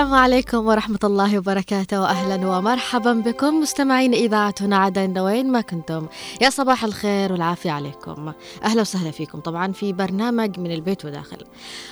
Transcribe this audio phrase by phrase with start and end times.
[0.00, 2.00] السلام عليكم ورحمة الله وبركاته.
[2.00, 6.06] وأهلا ومرحبا بكم مستمعين إذاعتنا عدن وين ما كنتم؟
[6.40, 8.32] يا صباح الخير والعافية عليكم.
[8.64, 11.36] أهلا وسهلا فيكم طبعا في برنامج من البيت وداخل.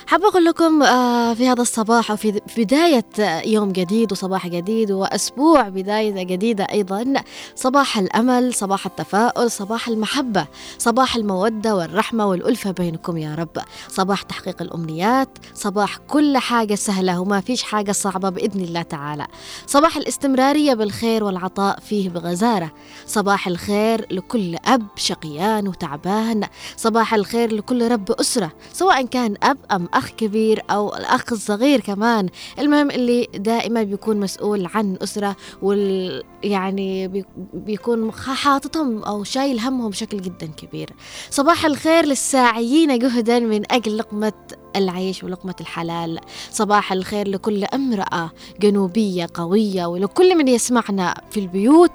[0.07, 3.05] حابة أقول لكم آه، في هذا الصباح وفي بداية
[3.45, 7.13] يوم جديد وصباح جديد وأسبوع بداية جديدة أيضا
[7.55, 13.63] صباح الأمل صباح التفاؤل صباح المحبة صباح المودة والرحمة والألفة بينكم يا رب.
[13.87, 19.27] صباح تحقيق الأمنيات صباح كل حاجة سهلة وما فيش حاجة صعبة بإذن الله تعالى.
[19.67, 22.71] صباح الاستمرارية بالخير والعطاء فيه بغزارة.
[23.05, 26.43] صباح الخير لكل أب شقيان وتعبان.
[26.77, 32.29] صباح الخير لكل رب أسرة سواء كان أب أم أخ كبير أو الأخ الصغير كمان.
[32.59, 40.21] المهم اللي دائما بيكون مسؤول عن أسرة وال يعني بيكون حاططهم أو شايل همهم بشكل
[40.21, 40.89] جدا كبير.
[41.29, 44.33] صباح الخير للساعيين جهدا من أجل لقمة
[44.75, 46.19] العيش ولقمة الحلال.
[46.51, 51.91] صباح الخير لكل امرأة جنوبية قوية ولكل من يسمعنا في البيوت.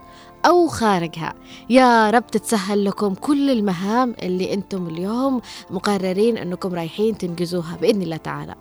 [0.46, 1.34] أو خارجها.
[1.70, 8.16] يا رب تتسهل لكم كل المهام اللي أنتم اليوم مقررين أنكم رايحين تنجزوها بإذن الله
[8.16, 8.54] تعالى.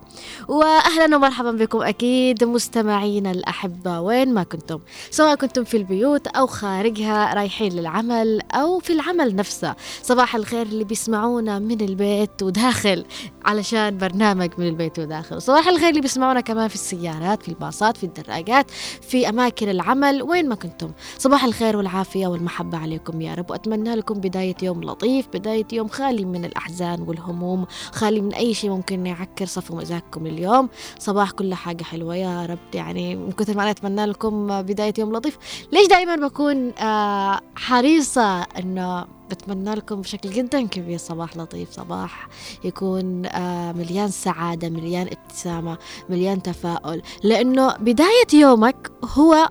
[0.48, 4.80] وأهلا ومرحبا بكم أكيد مستمعينا الأحبة وين ما كنتم.
[5.11, 9.76] سواء كنتم في البيوت أو خارجها رايحين للعمل أو في العمل نفسه.
[10.04, 13.05] صباح الخير اللي بيسمعونا من البيت وداخل
[13.45, 15.42] علشان برنامج من البيت وداخل.
[15.42, 18.71] صباح الخير اللي بيسمعونا كمان في السيارات في الباصات في الدراجات
[19.02, 20.92] في أماكن العمل وين ما كنتم.
[21.17, 23.52] صباح الخير الخير والعافية والمحبة عليكم يا رب.
[23.52, 28.70] وأتمنى لكم بداية يوم لطيف بداية يوم خالي من الأحزان والهموم خالي من أي شيء
[28.70, 30.70] ممكن يعكر صفو مزاجكم اليوم.
[31.00, 32.60] صباح كل حاجة حلوة يا رب.
[32.73, 35.38] يعني من كثر ما أنا أتمنى لكم بداية يوم لطيف.
[35.72, 42.28] ليش دائما بكون آه حريصة أنه بتمنى لكم بشكل جدا كبير صباح لطيف؟ صباح
[42.64, 45.78] يكون آه مليان سعادة مليان ابتسامة
[46.10, 47.02] مليان تفاؤل.
[47.23, 49.50] لأنه بداية يومك هو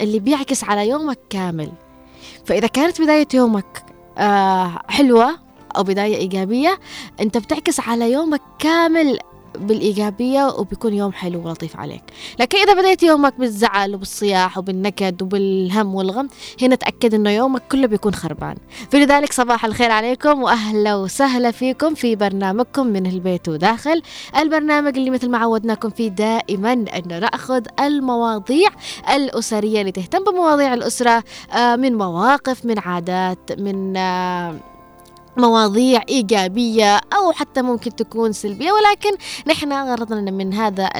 [0.00, 1.72] اللي بيعكس على يومك كامل.
[2.44, 3.84] فإذا كانت بداية يومك
[4.18, 5.38] آه حلوة
[5.76, 6.78] أو بداية إيجابية
[7.20, 9.18] أنت بتعكس على يومك كامل
[9.58, 12.02] بالإيجابية وبيكون يوم حلو ولطيف عليك.
[12.40, 16.28] لكن إذا بديت يومك بالزعل وبالصياح وبالنكد وبالهم والغم
[16.62, 18.56] هنا تأكد أنه يومك كله بيكون خربان.
[18.90, 24.02] فلذلك صباح الخير عليكم وأهلا وسهلا فيكم في برنامجكم من البيت وداخل.
[24.36, 28.68] البرنامج اللي مثل ما عودناكم فيه دائما أنه نأخذ المواضيع
[29.14, 34.69] الأسرية اللي تهتم بمواضيع الأسرة آه، من مواقف من عادات من آه،
[35.40, 39.10] مواضيع إيجابية أو حتى ممكن تكون سلبية ولكن
[39.46, 40.90] نحن غرضنا من هذا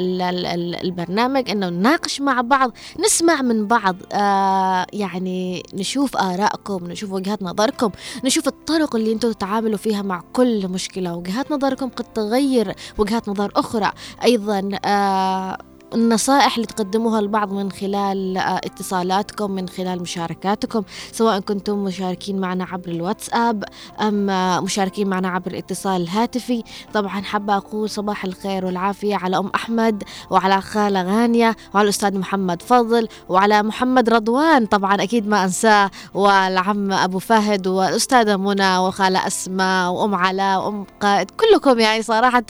[0.85, 7.91] البرنامج أنه نناقش مع بعض نسمع من بعض آه يعني نشوف آرائكم نشوف وجهات نظركم
[8.25, 11.17] نشوف الطرق اللي أنتم تتعاملوا فيها مع كل مشكلة.
[11.17, 13.93] وجهات نظركم قد تغير وجهات نظر أخرى.
[14.25, 15.59] أيضا آه
[15.95, 22.65] النصائح اللي تقدموها البعض من خلال آه، اتصالاتكم من خلال مشاركاتكم سواء كنتم مشاركين معنا
[22.65, 23.65] عبر الواتساب
[24.01, 26.63] أم آه، مشاركين معنا عبر الاتصال الهاتفي
[26.95, 32.63] طبعا حابة أقول صباح الخير والعافية على أم أحمد وعلى خالة غانية وعلى الأستاذ محمد
[32.63, 34.67] فضل وعلى محمد رضوان.
[34.67, 41.31] طبعا أكيد ما أنساه والعم أبو فهد والأستاذة منى وخالة أسماء وأم علاء وأم قائد.
[41.31, 42.45] كلكم يعني صراحة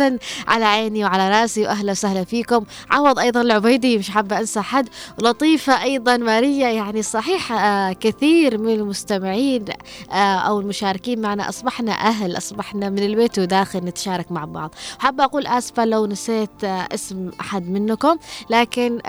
[0.48, 2.64] على عيني وعلى رأسي وأهلا وسهلا فيكم.
[2.90, 4.88] عوض أيضا أيضا العبيدي مش حابة أنسى حد.
[5.22, 9.64] لطيفة أيضا ماريا يعني صحيح آه كثير من المستمعين
[10.12, 14.74] آه أو المشاركين معنا أصبحنا أهل أصبحنا من البيت وداخل نتشارك مع بعض.
[14.98, 18.16] حابة أقول آسفة لو نسيت آه اسم أحد منكم
[18.50, 19.00] لكن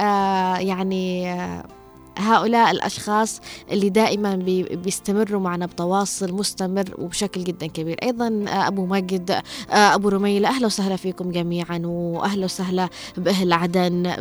[0.59, 1.35] يعني
[2.17, 3.41] هؤلاء الأشخاص
[3.71, 4.35] اللي دائما
[4.71, 7.97] بيستمروا معنا بتواصل مستمر وبشكل جدا كبير.
[8.03, 9.41] أيضا آه، أبو ماجد آه،
[9.95, 14.15] أبو رميلة أهلا وسهلا فيكم جميعا وأهلا وسهلا بأهل عدن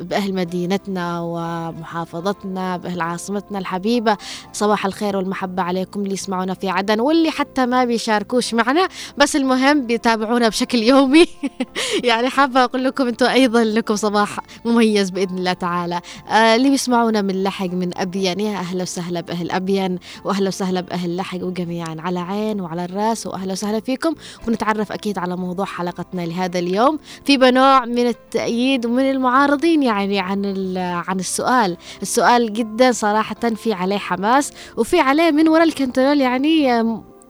[0.00, 4.16] بأهل مدينتنا ومحافظتنا بأهل عاصمتنا الحبيبة.
[4.52, 8.88] صباح الخير والمحبة عليكم اللي يسمعونا في عدن واللي حتى ما بيشاركوش معنا.
[9.18, 11.26] بس المهم بيتابعونا بشكل يومي.
[12.04, 16.00] يعني حابة أقول لكم أنتم أيضا لكم صباح مميز بإذن الله تعالى.
[16.28, 21.16] آه، اللي بيسمعونا من لحق من أبين يا أهلا وسهلا بأهل أبين وأهلا وسهلا بأهل
[21.16, 24.14] لحق وجميعا على عين وعلى الرأس وأهلا وسهلا فيكم.
[24.48, 30.76] ونتعرف أكيد على موضوع حلقتنا لهذا اليوم في بنوع من التأييد ومن المعارضين يعني عن
[30.78, 31.76] عن السؤال.
[32.02, 36.84] السؤال جدا صراحة في عليه حماس وفي عليه من وراء ال control يعني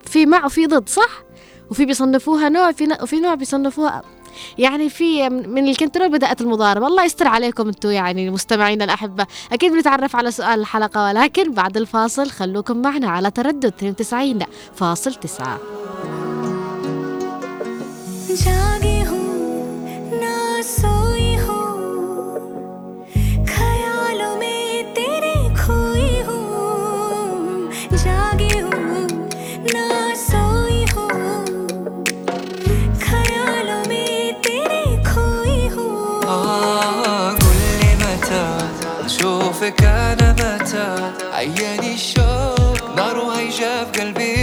[0.05, 1.25] في مع وفي ضد صح؟
[1.71, 4.03] وفي بيصنفوها نوع في وفي نوع بيصنفوها
[4.59, 6.87] يعني في من ال control بدأت المضاربة.
[6.87, 9.27] الله يستر عليكم أنتم يعني مستمعينا الأحبة.
[9.53, 14.39] أكيد بنتعرف على سؤال الحلقة ولكن بعد الفاصل خلوكم معنا على تردد 92
[14.75, 15.59] فاصل 9
[18.35, 18.94] जागी
[39.65, 44.34] أنا متى؟ عياني الشوق نار وهيجا في قلبي.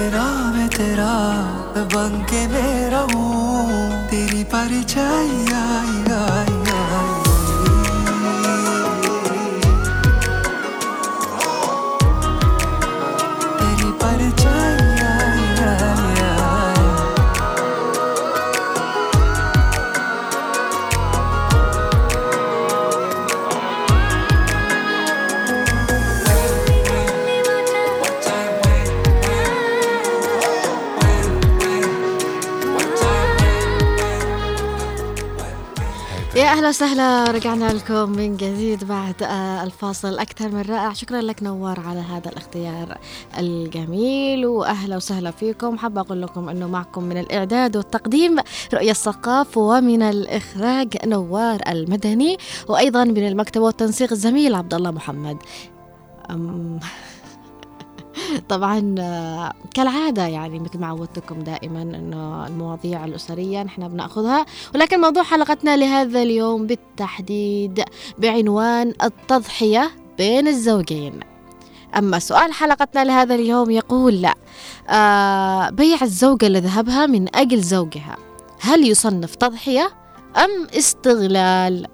[0.00, 1.12] तेरा मैं तेरा
[1.76, 6.59] बन के मेरा हूँ। तेरी परिचय आई आई।
[36.60, 40.92] أهلا وسهلا رجعنا لكم من جديد بعد آه، الفاصل أكثر من رائع.
[40.92, 42.98] شكرا لك نوار على هذا الاختيار
[43.38, 45.78] الجميل وأهلا وسهلا فيكم.
[45.78, 48.36] حابه أقول لكم إنه معكم من الإعداد والتقديم
[48.74, 52.36] رؤية الثقاف ومن الإخراج نوار المدني
[52.68, 55.36] وأيضا من المكتب والتنسيق الزميل عبد الله محمد.
[58.48, 58.94] طبعا
[59.74, 66.22] كالعادة يعني مثل ما عودتكم دائما إنه المواضيع الأسرية نحن بنأخذها ولكن موضوع حلقتنا لهذا
[66.22, 67.84] اليوم بالتحديد
[68.18, 71.20] بعنوان التضحية بين الزوجين
[71.96, 74.34] أما سؤال حلقتنا لهذا اليوم يقول لا
[74.88, 78.16] آه بيع الزوجة لذهبها من أجل زوجها
[78.60, 79.90] هل يصنف تضحية
[80.36, 81.86] أم استغلال؟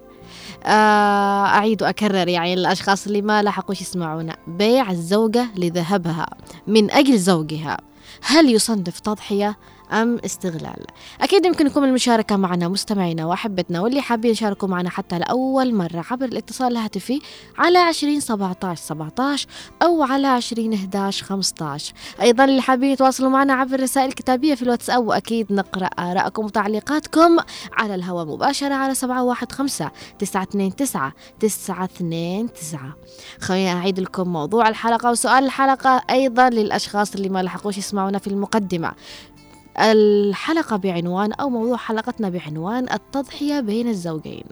[0.67, 4.37] آه أعيد وأكرر يعني الأشخاص اللي ما لحقوش يسمعونا.
[4.47, 6.27] بيع الزوجة لذهبها
[6.67, 7.77] من أجل زوجها.
[8.23, 9.57] هل يصنف تضحية؟
[9.93, 10.85] أم استغلال.
[11.21, 16.73] أكيد يمكنكم المشاركة معنا مستمعينا وأحبتنا واللي حابين يشاركوا معنا حتى لأول مرة عبر الاتصال
[16.73, 17.21] الهاتفي
[17.59, 19.49] على 20 17 17
[19.83, 25.07] أو على 20 11 15 أيضا اللي حابين يتواصلوا معنا عبر الرسائل الكتابية في الواتساب
[25.07, 27.37] وأكيد نقرأ آراءكم وتعليقاتكم
[27.73, 32.93] على الهواء مباشرة على 715 929 929
[33.41, 38.93] خليني أعيد لكم موضوع الحلقة وسؤال الحلقة أيضا للأشخاص اللي ما لحقوش يسمعونا في المقدمة.
[39.79, 44.45] الحلقة بعنوان أو موضوع حلقتنا بعنوان التضحية بين الزوجين.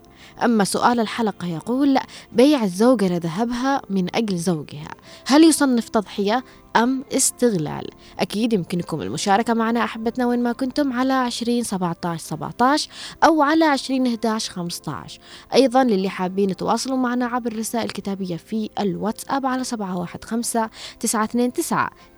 [0.45, 1.99] أما سؤال الحلقة يقول
[2.33, 4.91] بيع الزوجة لذهبها من أجل زوجها.
[5.27, 6.45] هل يصنف تضحية
[6.77, 7.89] أم استغلال؟
[8.19, 12.91] أكيد يمكنكم المشاركة معنا أحبتنا وين ما كنتم على 20 17 17
[13.25, 15.21] أو على 20 11 15
[15.55, 21.53] أيضا للي حابين يتواصلوا معنا عبر الرسائل الكتابية في الواتساب على 715 929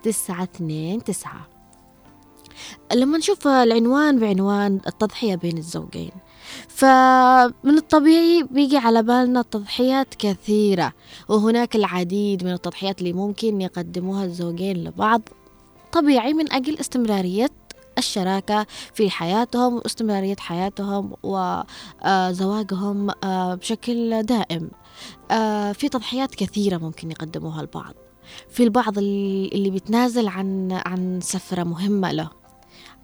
[0.03, 1.56] 929
[2.93, 6.11] لما نشوف العنوان بعنوان التضحية بين الزوجين.
[6.67, 10.93] فمن الطبيعي بيجي على بالنا تضحيات كثيرة
[11.29, 15.21] وهناك العديد من التضحيات اللي ممكن يقدموها الزوجين لبعض.
[15.91, 17.49] طبيعي من أجل استمرارية
[17.97, 24.71] الشراكة في حياتهم واستمرارية حياتهم وزواجهم آه، بشكل دائم.
[25.31, 27.93] آه، في تضحيات كثيرة ممكن يقدموها البعض.
[28.49, 32.29] في البعض اللي بيتنازل عن عن سفرة مهمة له.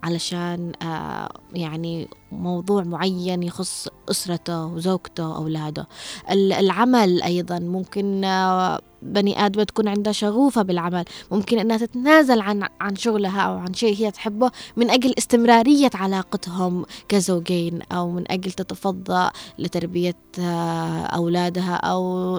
[0.03, 5.87] علشان آه، يعني موضوع معين يخص أسرته وزوجته وأولاده.
[6.31, 11.05] العمل أيضا ممكن آه، بني آدم تكون عندها شغوفة بالعمل.
[11.31, 16.85] ممكن أنها تتنازل عن عن شغلها أو عن شيء هي تحبه من أجل استمرارية علاقتهم
[17.09, 19.29] كزوجين أو من أجل تتفضى
[19.59, 22.37] لتربية آه، أولادها أو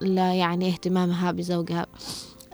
[0.00, 1.86] لا يعني اهتمامها بزوجها.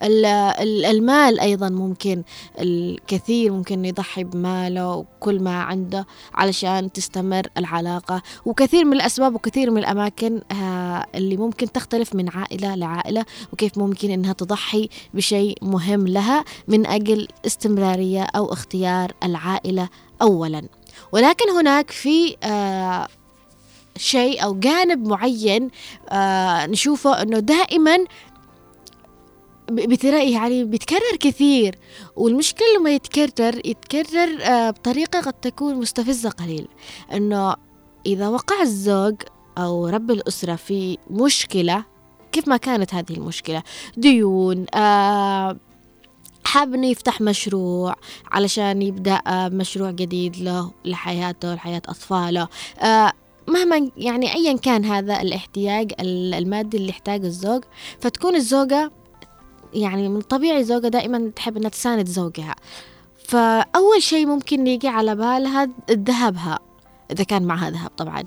[0.03, 2.23] المال أيضا ممكن
[2.59, 8.23] الكثير ممكن يضحي بماله وكل ما عنده علشان تستمر العلاقة.
[8.45, 14.11] وكثير من الأسباب وكثير من الأماكن آه، اللي ممكن تختلف من عائلة لعائلة وكيف ممكن
[14.11, 19.89] إنها تضحي بشيء مهم لها من أجل استمرارية أو اختيار العائلة
[20.23, 20.63] أولا.
[21.13, 23.09] ولكن هناك في آه،
[23.97, 25.71] شيء أو جانب معين
[26.09, 27.99] آه نشوفه أنه دائما
[29.75, 31.79] بتلاقي يعني بيتكرر كثير.
[32.17, 36.69] والمشكلة لما يتكرر يتكرر آه بطريقة قد تكون مستفزة قليل.
[37.13, 37.55] أنه
[38.07, 39.15] إذا وقع الزوج
[39.59, 41.85] أو رب الأسرة في مشكلة
[42.33, 43.63] كيف ما كانت هذه المشكلة؟
[43.97, 45.57] ديون آه
[46.45, 47.95] حاب إنه يفتح مشروع
[48.31, 52.49] علشان يبدأ آه، مشروع جديد له لحياته لحياة أطفاله.
[53.49, 57.65] مهما يعني ايا كان هذا الاحتياج المادي اللي يحتاجه الزوج
[58.01, 58.93] فتكون الزوجة
[59.75, 62.55] يعني من الطبيعي الزوجة دائما تحب إنها تساند زوجها.
[63.29, 66.59] فأول شيء ممكن يجي على بالها ذهبها
[67.11, 68.25] إذا كان معها ذهب طبعا.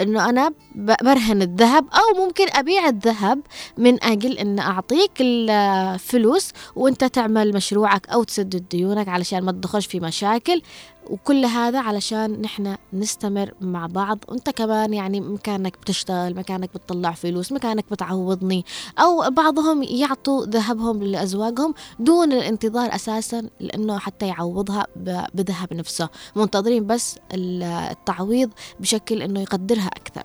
[0.00, 3.40] إنه أنا برهن الذهب أو ممكن أبيع الذهب
[3.78, 10.00] من أجل إن أعطيك الفلوس وأنت تعمل مشروعك أو تسدد ديونك علشان ما تدخلش في
[10.00, 10.62] مشاكل.
[11.10, 14.18] وكل هذا علشان نحن نستمر مع بعض.
[14.28, 18.64] وانت كمان يعني مكانك بتشتغل مكانك بتطلع فلوس مكانك بتعوضني.
[18.98, 24.86] أو بعضهم يعطوا ذهبهم لأزواجهم دون الانتظار أساسا لأنه حتى يعوضها
[25.34, 26.08] بذهب نفسه.
[26.36, 30.22] منتظرين بس التعويض بشكل إنه يقدرها أكثر.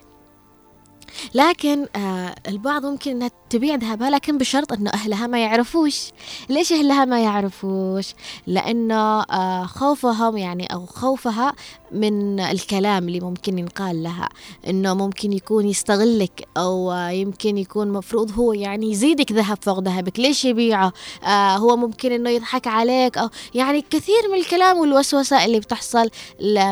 [1.34, 6.10] لكن آه البعض ممكن إنها تبيع ذهبها لكن بشرط إنه أهلها ما يعرفوش.
[6.50, 8.14] ليش أهلها ما يعرفوش؟
[8.48, 11.54] لأنه آه خوفهم يعني أو خوفها
[11.92, 14.30] من الكلام اللي ممكن ينقال لها.
[14.68, 20.20] إنه ممكن يكون يستغلك أو يمكن يكون مفروض هو يعني يزيدك ذهب فوق ذهبك.
[20.20, 25.60] ليش يبيعه؟ آه هو ممكن إنه يضحك عليك أو يعني كثير من الكلام والوسوسة اللي
[25.60, 26.10] بتحصل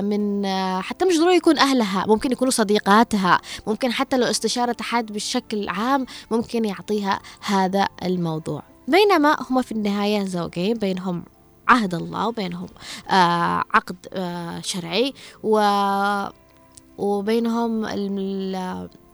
[0.04, 3.40] من آه حتى مش ضروري يكون أهلها ممكن يكونوا صديقاتها.
[3.68, 8.64] ممكن حتى لو استشاره احد بالشكل عام ممكن يعطيها هذا الموضوع.
[8.88, 11.24] بينما هم في النهاية زوجين بينهم
[11.68, 12.68] عهد الله وبينهم
[13.10, 15.60] آه عقد آه شرعي و
[16.98, 17.86] وبينهم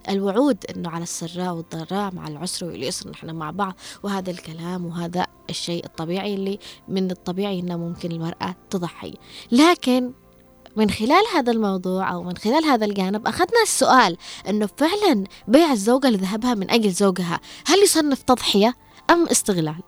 [0.10, 3.74] الوعود إنه على السراء والضراء مع العسر واليسر نحن مع بعض.
[4.04, 9.14] وهذا الكلام وهذا الشيء الطبيعي اللي من الطبيعي إنه ممكن المرأة تضحي.
[9.52, 10.12] لكن
[10.76, 14.18] من خلال هذا الموضوع أو من خلال هذا الجانب أخذنا السؤال
[14.50, 18.74] إنه فعلا بيع الزوجة لذهبها من أجل زوجها هل يصنف تضحية
[19.10, 19.84] أم استغلال؟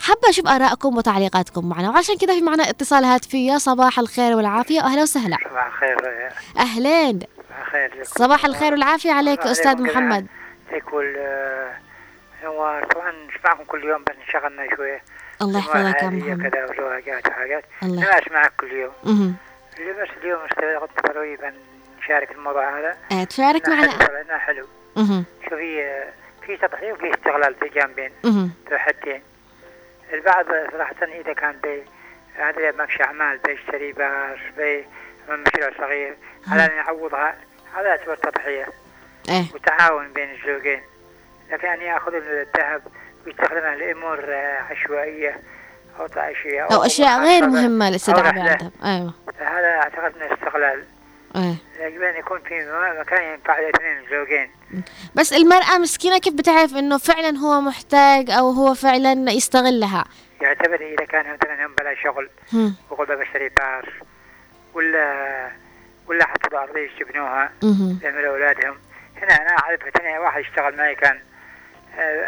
[0.00, 5.02] حابة أشوف آرائكم وتعليقاتكم معنا وعشان كذا في معنا اتصال هاتفية صباح الخير والعافية وأهلا
[5.02, 5.36] وسهلا.
[5.50, 5.96] صباح الخير
[6.58, 7.18] أهلين
[8.02, 10.26] صباح الخير والعافية عليك أستاذ محمد.
[10.72, 11.16] يقول
[12.44, 15.02] هو طبعا نسمعكم كل يوم بس انشغلنا شوية.
[15.42, 16.50] الله يحفظك يا محمد.
[16.50, 17.64] كذا وزواجات وحاجات.
[17.82, 18.02] الله.
[18.02, 19.36] أنا أسمعك كل يوم.
[19.80, 21.54] بس اليوم استغربت قريبا
[21.98, 24.38] نشارك الموضوع هذا تشارك معنا.
[24.38, 25.24] حلو مه.
[25.44, 26.04] شوفي
[26.46, 28.12] في تضحية وفي استغلال في جانبين.
[28.72, 29.22] حدين
[30.12, 31.82] البعض صراحة إذا كان بي
[32.34, 34.86] هذا ممشي أعمال بيشتري باش بي
[35.28, 36.16] مشروع صغير
[36.48, 37.36] على أن يعوضها
[37.74, 38.66] هذا يعتبر تضحية.
[39.28, 39.44] إيه.
[39.54, 40.82] وتعاون بين الزوجين.
[41.50, 42.82] لكن أن يأخذ الذهب
[43.26, 44.34] ويستخدمه لأمور
[44.70, 45.40] عشوائية.
[46.00, 48.50] أو اشياء أو أشياء غير مهمة أو الاستدعاء رحلة.
[48.50, 50.84] عندهم أيوة هذا أعتقد انه استغلال
[51.36, 51.54] إيه.
[51.86, 52.54] يجب أن يكون في
[53.00, 54.50] مكان ينفع الاثنين الزوجين
[55.14, 60.04] بس المرأة مسكينة كيف بتعرف إنه فعلا هو محتاج أو هو فعلا يستغلها
[60.40, 62.30] يعتبر إذا كان مثلا هم بلا شغل.
[62.90, 63.92] وقول بشتري بار
[64.74, 65.50] ولا
[66.06, 67.98] ولا حطوا ارضيه يجبنوها مهم.
[68.02, 68.76] يعملوا أولادهم
[69.22, 71.18] هنا أنا أعرف مثلا واحد يشتغل معي كان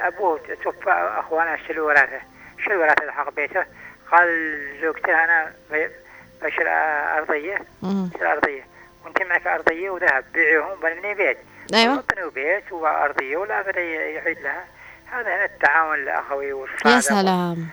[0.06, 2.20] أبوه توفى اخوانه شلوا ورثة
[2.64, 3.64] شلوا ورثه حق بيته؟
[4.12, 4.28] قال
[4.82, 5.90] زوجته أنا بي-
[6.42, 6.68] بشر
[7.18, 7.58] أرضية.
[7.82, 8.10] مهم.
[8.14, 8.66] بشر أرضية.
[9.04, 10.24] وأنت معك أرضية وذهب.
[10.34, 11.38] بيعيهم بنبني بيت.
[11.74, 12.04] أيوة.
[12.16, 14.64] بنوا بيت وأرضية ولا بدا يعيد لها.
[15.12, 16.86] هذا هنا التعاون الأخوي والصادق.
[16.94, 17.68] يا سلام.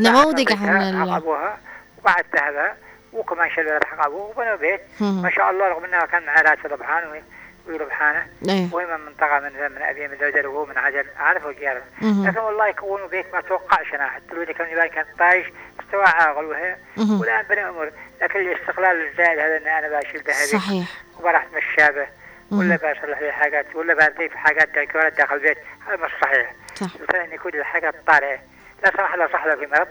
[0.00, 1.58] نموذج عن ابوها
[1.98, 2.76] وبعد ذهبها
[3.12, 4.80] وكمان شلوا حق أبوه؟ وبنوا بيت.
[5.00, 7.22] ما شاء الله رغم انها كان معاه راتب ربحان
[7.68, 8.26] ويربحانه.
[8.48, 11.06] أيوة وهي من منطقة من من أبي من ذودر وهو من عجل
[11.46, 12.26] الجيران مهم.
[12.26, 15.46] لكن والله يكونوا بيت ما توقعش أنا حتى لو كان يبان كان طايش
[15.80, 16.76] استوى عاقل وهي.
[16.96, 17.20] مهم.
[17.20, 17.90] والآن بني أمور
[18.22, 20.88] لكن الاستقلال الزائد هذا إن أنا بشيل ذهبي صحيح.
[21.18, 22.06] وبروح أتمشى
[22.50, 22.76] ولا.
[22.76, 24.68] بصلح لي حاجات ولا بضيف حاجات
[25.16, 26.52] داخل البيت هذا مش صحيح.
[26.74, 26.86] صح.
[27.14, 28.38] أن يكون الحاجات طالعة
[28.84, 29.88] لا سمح الله صح له في مرض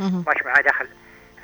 [0.00, 0.24] مهم.
[0.28, 0.88] مش معاه دخل.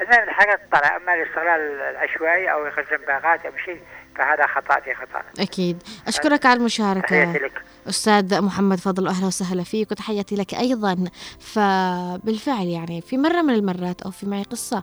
[0.01, 3.81] المهم الحاجات طالعة أما الاستغلال العشوائي أو يخزن باغات أو شيء
[4.19, 5.43] فهذا خطأ في خطأ.
[5.43, 5.83] أكيد.
[6.09, 7.01] أشكرك على المشاركة.
[7.01, 7.63] تحياتي لك.
[7.89, 11.05] أستاذ محمد فضل أهلا وسهلا فيك وتحياتي لك أيضا.
[11.41, 14.83] فبالفعل يعني في مرة من المرات أو في معي قصة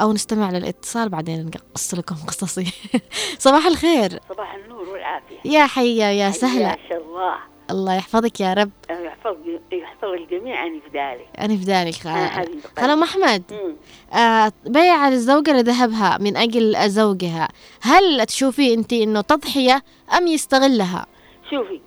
[0.00, 2.72] أو نستمع للاتصال بعدين نقص لكم قصصي.
[3.38, 4.20] صباح الخير.
[4.28, 5.36] صباح النور والعافية.
[5.44, 7.55] يا حية يا سهلة ما شاء الله.
[7.70, 9.36] الله يحفظك يا رب يحفظ
[9.72, 12.60] يحفظ الجميع أنا في ذلك آه، حبيبي.
[12.78, 13.76] خالة محمد مم.
[14.18, 17.48] آه بيع الزوجة لذهبها من أجل زوجها
[17.82, 19.82] هل تشوفي أنت أنه تضحية
[20.18, 21.06] أم يستغلها
[21.50, 21.80] شوفي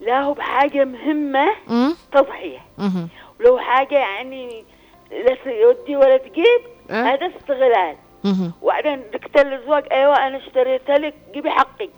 [0.00, 2.58] لا هو بحاجة مهمة أم؟ تضحية.
[3.40, 4.64] ولو حاجة يعني
[5.10, 6.60] لا تودي ولا تجيب
[6.90, 7.96] أه؟ هذا استغلال.
[8.62, 11.88] وبعدين دكتور الزواج أيوه أنا اشتريت لك جيبي حقي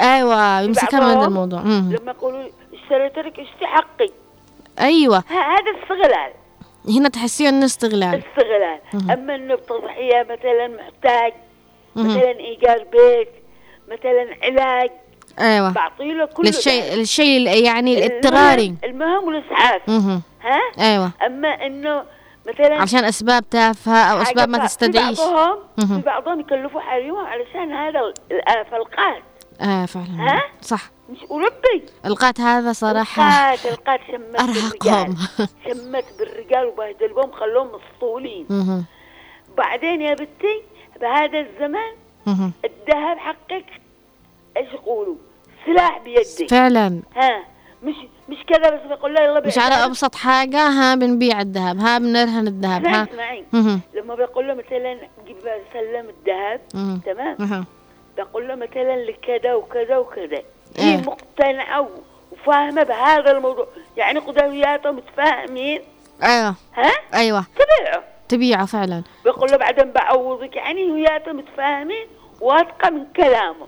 [0.00, 1.60] أيوة يمسكها من هذا الموضوع.
[1.62, 1.96] مهم.
[2.00, 4.10] لما يقولوا اشتريت لك اشتي حقي.
[4.80, 5.18] أيوة.
[5.18, 6.32] ه- هذا استغلال.
[6.88, 8.22] هنا تحسيه إنه استغلال.
[8.30, 8.78] استغلال.
[8.94, 9.10] مهم.
[9.10, 11.32] أما إنه بتضحية مثلا محتاج.
[11.96, 13.28] مثلا إيجار بيت
[13.88, 14.90] مثلا علاج.
[15.40, 15.72] أيوه.
[15.72, 16.48] بعطي له كل
[16.92, 18.74] الشيء ال- يعني الاضطراري.
[18.84, 19.90] المهم والإسعاف.
[20.42, 21.10] ها؟ أيوه.
[21.26, 22.02] أما إنه
[22.48, 25.58] مثلا عشان أسباب تافهة أو أسباب ما تستدعيش في بعضهم.
[25.98, 28.48] في بعضهم يكلفوا حريمهم علشان هذا ال-
[29.60, 33.22] آه فعلا ها؟ صح مش وربي القات هذا صراحة
[33.54, 35.14] القات القات شمت بالرجال
[35.68, 38.46] شمت بالرجال وبهدلهم خلوهم مسطولين.
[39.58, 40.62] بعدين يا بنتي
[41.00, 41.92] بهذا الزمان.
[42.64, 43.66] الذهب حقك
[44.56, 45.16] إيش يقولوا
[45.66, 47.44] سلاح بيدي فعلا ها
[47.82, 47.94] مش
[48.28, 49.74] مش كذا بس بقول لا يلا مش على.
[49.74, 53.44] أبسط حاجة ها بنبيع الذهب ها بنرهن الذهب ها اسمعي.
[53.94, 55.36] لما بقول له مثلا جيب
[55.72, 56.60] سلم الذهب.
[57.06, 57.64] تمام.
[58.16, 60.42] بقول له مثلا لكذا وكذا وكذا.
[60.78, 60.84] إيه.
[60.84, 61.88] هي مقتنعة و-
[62.32, 63.66] وفاهمة بهذا الموضوع.
[63.96, 65.82] يعني قدوياتهم متفاهمين.
[66.22, 66.54] أيوه.
[66.74, 67.44] ها؟ أيوه.
[67.56, 68.02] تبيعه.
[68.28, 69.02] تبيعه فعلا.
[69.24, 70.56] بقول له بعدين بعوضك.
[70.56, 72.06] يعني وياته متفاهمين
[72.40, 73.66] واثقة من كلامه.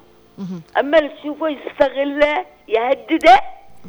[0.78, 3.40] أما اللي تشوفه يستغله يهدده.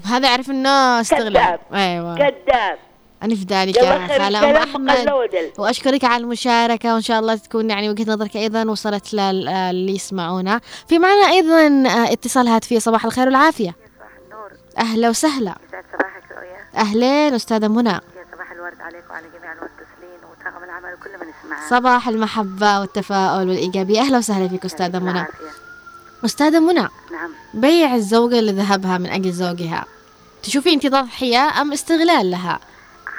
[0.06, 1.60] هذا اعرف إنه استغلال كذاب.
[1.74, 2.16] أيوه.
[2.18, 2.78] كذاب.
[3.24, 5.52] أنا في ذلك يا أحمد قل ودل.
[5.58, 10.62] وأشكرك على المشاركة وإن شاء الله تكون يعني وجهة نظرك أيضا وصلت للي يسمعونا.
[10.88, 12.80] في معنا أيضا آه، اتصال هاتفي.
[12.80, 13.76] صباح الخير والعافية.
[13.98, 15.56] صباح النور أهلا وسهلا.
[15.70, 16.82] يسعد صباحك رؤيا.
[16.82, 17.90] أهلين أستاذة منى.
[17.90, 18.02] يا
[18.34, 24.00] صباح الورد عليك وعلى جميع المتصلين وطاقم العمل وكل من يسمعنا صباح المحبة والتفاؤل والإيجابية.
[24.02, 25.26] أهلا وسهلا فيك أستاذة منى.
[26.26, 27.32] أستاذة منى نعم.
[27.54, 29.86] بيع الزوجة لذهبها من أجل زوجها
[30.44, 32.60] تشوفي انت تضحيه أم استغلال لها؟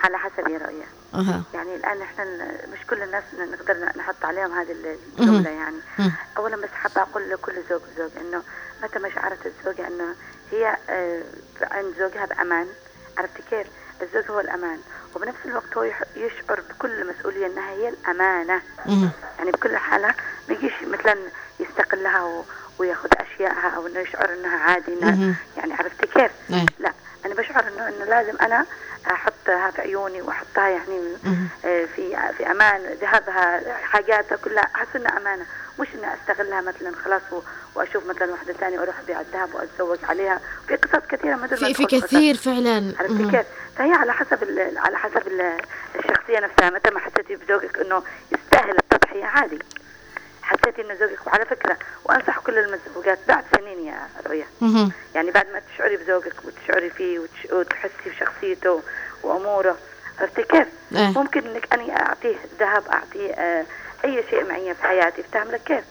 [0.04, 2.24] على حسب يا رؤيا أها يعني الآن إحنا
[2.72, 4.76] مش كل الناس نقدر نحط عليهم هذه
[5.18, 6.12] الجملة يعني مم.
[6.36, 8.42] اولا بس حابة أقول لكل زوج وزوج إنه
[8.82, 10.14] متى ما شعرت الزوجة إنه
[10.52, 11.22] هي آه،
[11.62, 12.66] عند زوجها بأمان
[13.18, 13.66] عرفتي كيف؟
[14.02, 14.78] الزوج هو الأمان
[15.16, 15.82] وبنفس الوقت هو
[16.16, 19.10] يشعر بكل مسؤولية إنها هي الأمانة مهم.
[19.38, 20.14] يعني بكل حالة
[20.48, 21.16] ما يجيش مثلا
[21.60, 22.44] يستقلها و...
[22.78, 25.34] وياخذ أشيائها أو إنه يشعر إنها عادي مهم.
[25.56, 26.66] يعني عرفتي كيف؟ أي.
[26.78, 26.92] لا
[27.26, 28.66] أنا بشعر إنه إنه لازم أنا
[29.10, 31.00] احطها في عيوني وأحطها يعني.
[31.64, 35.46] آه، في في أمان ذهبها حاجاتها كلها أحس إنها أمانة
[35.80, 37.22] مش إني أستغلها مثلا خلاص.
[37.74, 41.84] وأشوف مثلا واحدة ثانية وأروح ابيع الذهب وأتزوج عليها في قصص كثيرة ما في في.
[41.84, 43.30] كثير فعلا عرفتي.
[43.30, 44.38] كيف؟ فهي على حسب
[44.76, 45.60] على حسب ال-
[45.98, 49.58] الشخصية نفسها متى ما حسيتي بزوجك إنه يستاهل التضحية عادي
[50.44, 54.08] حسيتي ان زوجك وعلى فكرة وأنصح كل المتزوجات بعد سنين يا
[54.60, 54.92] مهم.
[55.14, 58.82] يعني بعد ما تشعري بزوجك وتشعري فيه وتش- وتحسي بشخصيته
[59.22, 59.76] وأموره
[60.20, 61.08] عرفتي كيف؟ إيه.
[61.18, 63.64] ممكن إنك أني أعطيه ذهب أعطيه آه
[64.04, 65.84] أي شيء معين في حياتي افتهم لك كيف؟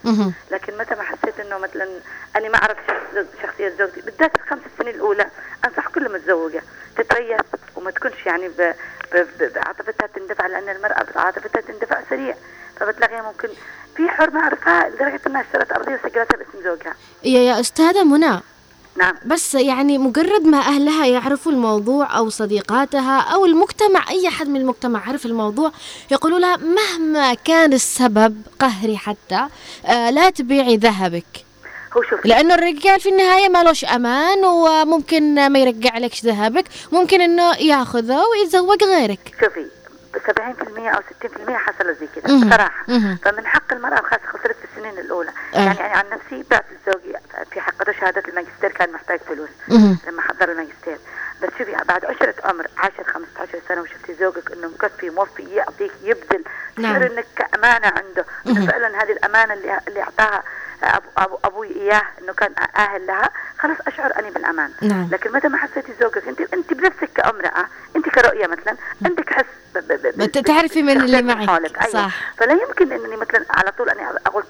[0.52, 1.88] لكن متى ما حسيت إنه مثلا
[2.36, 5.26] أنا ما أعرف شخص شخصية زوجتي بالذات الخمس سنين الأولى
[5.66, 6.62] أنصح كل متزوجة
[6.98, 7.40] تتريث
[7.76, 8.74] وما تكونش يعني ب...
[9.14, 9.54] ب...
[9.56, 12.36] بعاطفتها تندفع لأن المرأة بعاطفتها تندفع سريع.
[12.80, 13.50] فبتلاقيها ممكن
[13.96, 16.96] في حر ما اعرفها لدرجة إنها اشترت أرضية وسجلتها باسم زوجها.
[17.24, 18.40] يا يا أستاذة منى
[18.98, 19.16] نعم.
[19.26, 25.08] بس يعني مجرد ما أهلها يعرفوا الموضوع أو صديقاتها أو المجتمع أي حد من المجتمع
[25.10, 25.72] عرف الموضوع
[26.12, 29.48] يقولوا لها مهما كان السبب قهري حتى
[29.86, 31.26] آه لا تبيعي ذهبك.
[31.98, 37.22] هو شوف لأنه الرجال في النهاية ما لوش أمان وممكن ما يرجع لكش ذهبك ممكن
[37.22, 39.36] إنه يأخذه ويتزوج غيرك.
[39.44, 39.66] شوفي
[40.20, 42.52] 70% أو 60% حصلت زي كذا مهم.
[42.52, 43.18] صراحة مهم.
[43.24, 45.32] فمن حق المرأة وخاصه خسرت في السنين الأولى.
[45.54, 47.16] يعني يعني عن نفسي بعت لزوجي
[47.52, 49.50] في حقته شهادة الماجستير كان محتاج فلوس.
[50.08, 50.98] لما حضر الماجستير
[51.42, 56.44] بس شوفي بعد عشرة عمر 10 15 سنة وشفتي زوجك إنه مكفي موفي يعطيك يبذل
[56.78, 57.02] نعم.
[57.02, 58.26] إنك امانه عنده
[58.72, 60.44] فعلا هذه الأمانة اللي اللي أعطاها
[60.84, 65.10] أبو أبو أبوي إياه إنه كان أهل لها خلاص أشعر أني بالأمان نعم.
[65.12, 67.66] لكن متى ما حسيتي زوجك انت أنت بنفسك كأمرأة
[67.96, 71.50] أنت كرؤية مثلا عندك حس ب- ب- ب- تعرفي من اللي معك.
[71.50, 71.90] أيوة.
[71.94, 72.12] صح.
[72.38, 74.44] فلا يمكن انني مثلا على طول أني أقول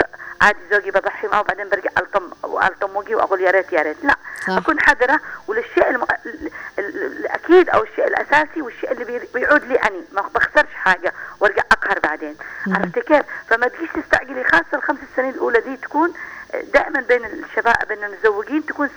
[0.44, 3.98] عادي زوجي بضحي معه وبعدين برجع الطم والطم وجهي وأقول يا ريت يا ريت.
[4.04, 4.16] لا
[4.48, 4.58] صح.
[4.58, 6.04] أكون حذرة وللشيء الم...
[6.26, 11.14] ال- ال- الأكيد أو الشيء الأساسي والشيء اللي بي- بيعود لي أني ما بخسرش حاجة
[11.40, 12.36] وأرجع أقهر بعدين.
[12.68, 16.14] عرفتي كيف؟ فما تجيش تستعجلي خاصة الخمس سنين الأولى دي تكون
[16.74, 18.90] دائما بين الشباب بين المزوجين تكون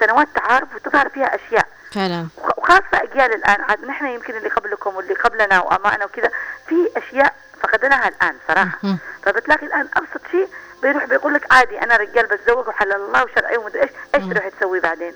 [0.00, 1.66] سنوات تعارف وتظهر فيها أشياء.
[1.92, 2.26] فعلا.
[2.56, 6.30] وخاصة أجيال الآن عاد نحن يمكن اللي قبلكم واللي قبلنا وأمائنا وكذا
[6.68, 8.78] في أشياء فقدناها الآن صراحة.
[8.82, 8.98] مهم.
[9.22, 10.48] فبتلاقي الآن أبسط شيء
[10.82, 14.80] بيروح بيقول لك عادي أنا رجال بتزوج وحلال الله وشرعي ومدري إيش إيش تروح تسوي
[14.80, 15.12] بعدين.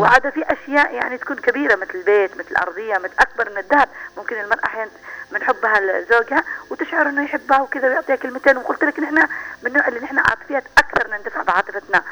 [0.00, 4.40] وعادة في أشياء يعني تكون كبيرة مثل البيت مثل الأرضية مثل أكبر من الذهب ممكن
[4.40, 4.90] المرأة أحيانا
[5.32, 8.56] من حبها لزوجها وتشعر إنه يحبها وكذا ويعطيها كلمتين.
[8.56, 9.14] وقلت لك نحن
[9.62, 12.02] من النوع اللي نحن عاطفيات أكثر نندفع بعاطفتنا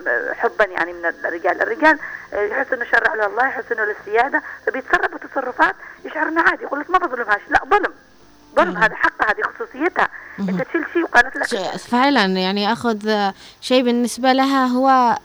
[0.00, 1.62] م- حبا يعني من الرجال.
[1.62, 1.98] الرجال
[2.34, 6.62] آه، يحس إنه شرع له الله يحس إنه للسيادة فبيتصرف بتصرفات يشعر إنه عادي.
[6.62, 7.40] يقول لك ما بظلمهاش.
[7.48, 7.94] لا ظلم.
[8.56, 10.08] ظلم هذا حقها هذه خصوصيتها
[10.40, 15.16] انت تشيل شيء وقالت لك فعلا يعني أخذ شيء بالنسبة لها هو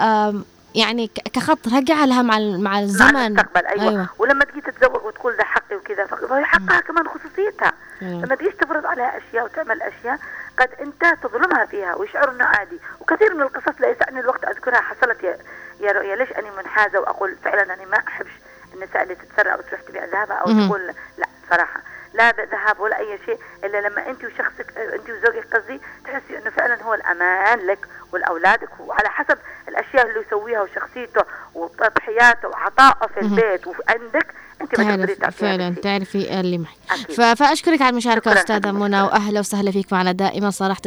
[0.75, 3.81] يعني كخط رجع لها مع مع مع الزمن المستقبل أيوة.
[3.81, 3.91] أيوة.
[3.91, 4.09] أيوة.
[4.19, 8.21] ولما تجي تتزوج وتقول ده حقي وكذا فهي حقها كمان خصوصيتها مم.
[8.25, 10.19] لما تجيش تفرض عليها أشياء وتعمل أشياء
[10.57, 15.23] قد أنت تظلمها فيها ويشعر إنه عادي وكثير من القصص لا يسعني الوقت أذكرها حصلت
[15.23, 15.37] يا,
[15.79, 18.31] يا رؤيا ليش أني منحازة وأقول فعلا أني ما أحبش
[18.73, 20.67] النساء اللي تتسرع وتروح تبيع ذهبها أو.
[20.67, 20.81] تقول
[21.17, 21.81] لا صراحة
[22.17, 26.83] لا ذهب ولا أي شيء إلا لما أنت وشخصك أنت وزوجك قصدي تحسي إنه فعلا
[26.83, 31.21] هو الأمان لك ولأولادك وعلى حسب الأشياء اللي يسويها وشخصيته
[31.55, 34.75] وتضحياته وعطائه في البيت وعندك أنت
[35.21, 35.75] تعرف فعلا.
[35.83, 38.71] تعرفي اللي معي فأشكرك على المشاركة أستاذة.
[38.71, 40.81] منى واهلا وسهلا فيك معنا دائما صراحة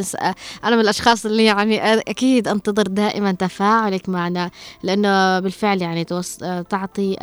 [0.65, 4.51] أنا من الأشخاص اللي يعني أكيد أنتظر دائما تفاعلك معنا
[4.83, 6.05] لأنه بالفعل يعني.
[6.71, 7.17] تعطي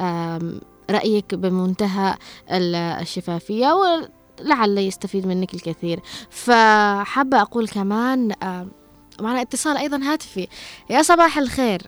[0.90, 2.16] آم، رأيك بمنتهى
[2.52, 6.00] ال- الشفافية ولعل يستفيد منك الكثير.
[6.30, 8.72] فحابة أقول كمان آم،
[9.22, 10.48] معنا اتصال أيضا هاتفي.
[10.90, 11.82] يا صباح الخير.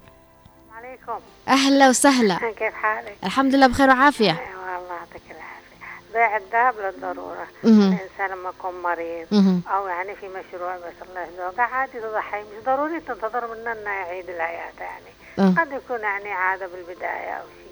[0.75, 1.19] عليكم.
[1.47, 2.35] أهلا وسهلا.
[2.59, 4.31] كيف حالك؟ الحمد لله بخير وعافية.
[4.31, 6.13] أيوة الله يعطيك العافية.
[6.13, 7.47] بيع الذهب للضرورة.
[7.63, 9.27] الإنسان لما يكون مريض.
[9.67, 12.39] أو يعني في مشروع بس الله يرزقه عادي تضحي.
[12.41, 15.09] مش ضروري تنتظر منه إنه يعيد الحياة يعني.
[15.39, 15.61] آه.
[15.61, 17.68] قد يكون يعني عادة بالبداية أو شيء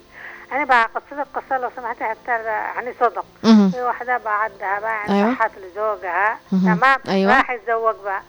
[0.51, 3.25] أنا بعقد صدق قصة لو سمحتي حتى يعني صدق.
[3.41, 5.29] في واحدة بعد ذهبها يعني أيوة.
[5.29, 6.39] راحت لزوجها.
[6.51, 7.37] تمام؟ أيوة.
[7.37, 8.21] راح يتزوج بقى.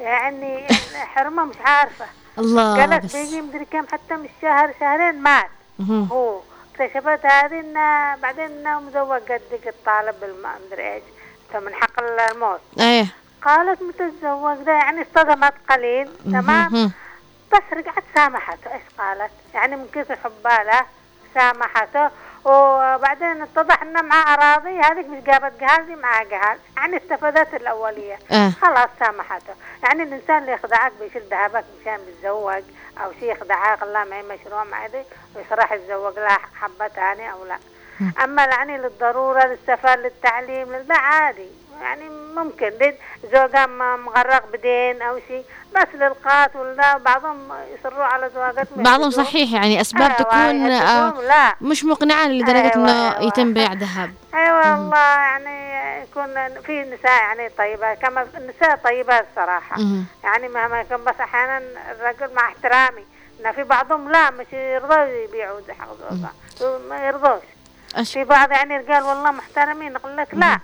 [0.00, 2.06] يعني حرمة مش عارفة.
[2.38, 5.50] الله قالت بيجي مدري كم حتى مش شهر شهرين مات.
[5.90, 6.40] هو
[6.74, 10.16] اكتشفت هذه انه بعدين إنه مزوج قدك الطالب
[10.66, 11.02] مدري إيش.
[11.52, 12.60] فمن حق الموت.
[12.80, 13.06] أيه.
[13.42, 16.10] قالت متزوج ده يعني اصطدمت قليل.
[16.24, 16.92] تمام.
[17.52, 18.72] بس رجعت سامحته.
[18.74, 20.80] إيش قالت؟ يعني من كثر حبها له.
[21.34, 22.10] سامحته.
[22.44, 26.58] وبعدين اتضح إنه معاه أراضي هذيك مش جابت جهاز دي معاه جهاز.
[26.76, 28.18] يعني استفادت الأولية.
[28.32, 28.50] آه.
[28.62, 29.54] خلاص سامحته.
[29.82, 32.62] يعني الإنسان اللي يخدعك بيشيل ذهبك مشان بيتزوج
[33.04, 35.02] أو شيء يخدعك الله معي مشروع معي دي
[35.36, 37.58] ويصراح يتزوج لها حبة تاني أو لا.
[38.24, 41.48] أما يعني للضرورة للسفر للتعليم لا عادي.
[41.82, 42.72] يعني ممكن.
[43.32, 47.38] زوجها مغرق بدين أو شيء بس للقات ولا بعضهم
[47.78, 49.10] يصروا على زواجات بعضهم.
[49.10, 51.54] صحيح يعني أسباب أيوة، تكون آه يحبون، لا.
[51.60, 53.22] مش مقنعة لدرجة أيوة، إنه أيوة.
[53.22, 54.14] يتم بيع ذهب.
[54.34, 55.68] أيوه والله يعني
[56.02, 56.34] يكون
[56.66, 59.76] في نساء يعني طيبة كما النساء طيبات الصراحه.
[60.24, 63.04] يعني مهما يكون بس أحيانا الرجل مع احترامي.
[63.44, 66.32] ان في بعضهم لا مش يرضوا يبيعوا زوجها
[66.88, 67.42] ما يرضوش.
[68.12, 70.58] في بعض يعني رجال والله محترمين يقول لك لا.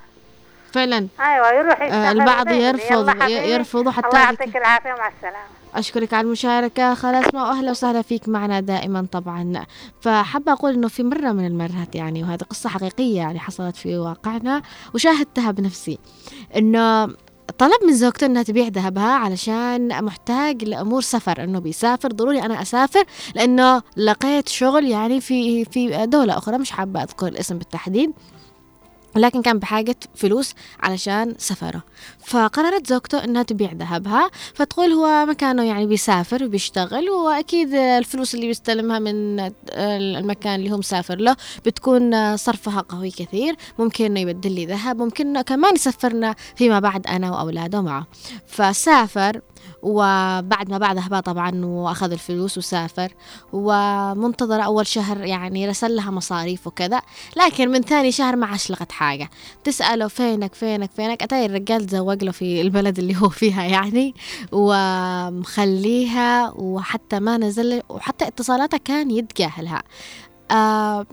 [0.74, 1.06] فعلا.
[1.20, 2.48] أيوه يروح آه، البعض.
[2.48, 2.90] يرفض.
[3.30, 5.44] يرفض حتى الله يك- يعطيك العافية مع السلامة.
[5.74, 6.94] أشكرك على المشاركة.
[6.94, 9.66] خلاص ما أهلا وسهلا فيك معنا دائما طبعا.
[10.00, 14.62] فحابة أقول أنه في مرة من المرات يعني وهذه قصة حقيقية يعني حصلت في واقعنا
[14.94, 15.98] وشاهدتها بنفسي.
[16.56, 17.06] أنه
[17.58, 21.44] طلب من زوجته إنها تبيع ذهبها علشان محتاج لأمور سفر.
[21.44, 27.02] إنه بيسافر ضروري أنا أسافر لأنه لقيت شغل يعني في في دولة أخرى مش حابة
[27.02, 28.12] أذكر الاسم بالتحديد.
[29.16, 31.82] لكن كان بحاجة فلوس علشان سفرة.
[32.24, 34.30] فقررت زوجته إنها تبيع ذهبها.
[34.54, 39.40] فتقول هو مكانه يعني بيسافر وبيشتغل وأكيد الفلوس اللي بيستلمها من
[39.72, 43.56] المكان اللي هو مسافر له بتكون صرفها قوي كثير.
[43.78, 48.06] ممكن إنه يبدل لي ذهب ممكن إنه كمان يسفرنا فيما بعد أنا وأولاده معه.
[48.46, 49.40] فسافر
[49.84, 53.12] وبعد ما باع ذهبها طبعا واخذ الفلوس وسافر.
[53.52, 57.02] ومنتظرة أول شهر يعني رسل لها مصاريف وكذا
[57.36, 59.30] لكن من ثاني شهر ما عادش لقت حاجة.
[59.64, 64.14] تسأله فينك فينك فينك؟ أتاري الرجال تزوج له في البلد اللي هو فيها يعني
[64.52, 69.82] ومخليها وحتى ما نزل وحتى اتصالاتها كان يتجاهلها.
[70.50, 71.06] آه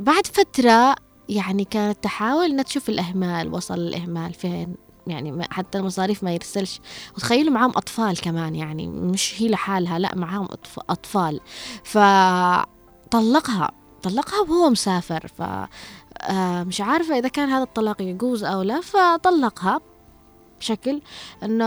[0.00, 0.94] بعد فترة
[1.28, 6.80] يعني كانت تحاول إنها تشوف الإهمال وصل الإهمال فين؟ يعني حتى المصاريف ما يرسلش.
[7.16, 11.40] وتخيلوا معاهم أطفال كمان يعني مش هي لحالها لا معاهم أطف- أطفال.
[11.84, 13.70] فطلقها
[14.02, 15.28] طلقها وهو مسافر.
[15.38, 15.42] ف
[16.22, 19.80] آه، مش عارفة إذا كان هذا الطلاق يجوز أو لا فطلقها
[20.60, 21.00] بشكل
[21.42, 21.64] إنه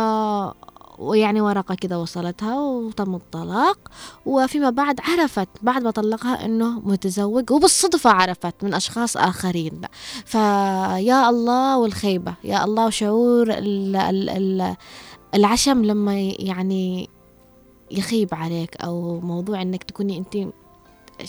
[1.01, 3.77] ويعني ورقة كذا وصلتها وتم الطلاق.
[4.25, 9.81] وفيما بعد عرفت بعد ما طلقها إنه متزوج وبالصدفة عرفت من أشخاص آخرين
[10.25, 14.75] فيا الله والخيبة يا الله وشعور ال ال ال
[15.35, 17.09] العشم لما يعني
[17.91, 20.37] يخيب عليك أو موضوع إنك تكوني أنت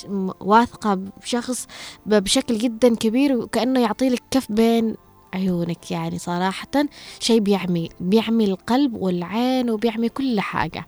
[0.08, 1.66] م- واثقة بشخص
[2.06, 4.96] بشكل جدا كبير وكأنه يعطي لك كف بين
[5.34, 6.86] عيونك يعني صراحة
[7.20, 10.86] شيء بيعمي بيعمي القلب والعين وبيعمي كل حاجة.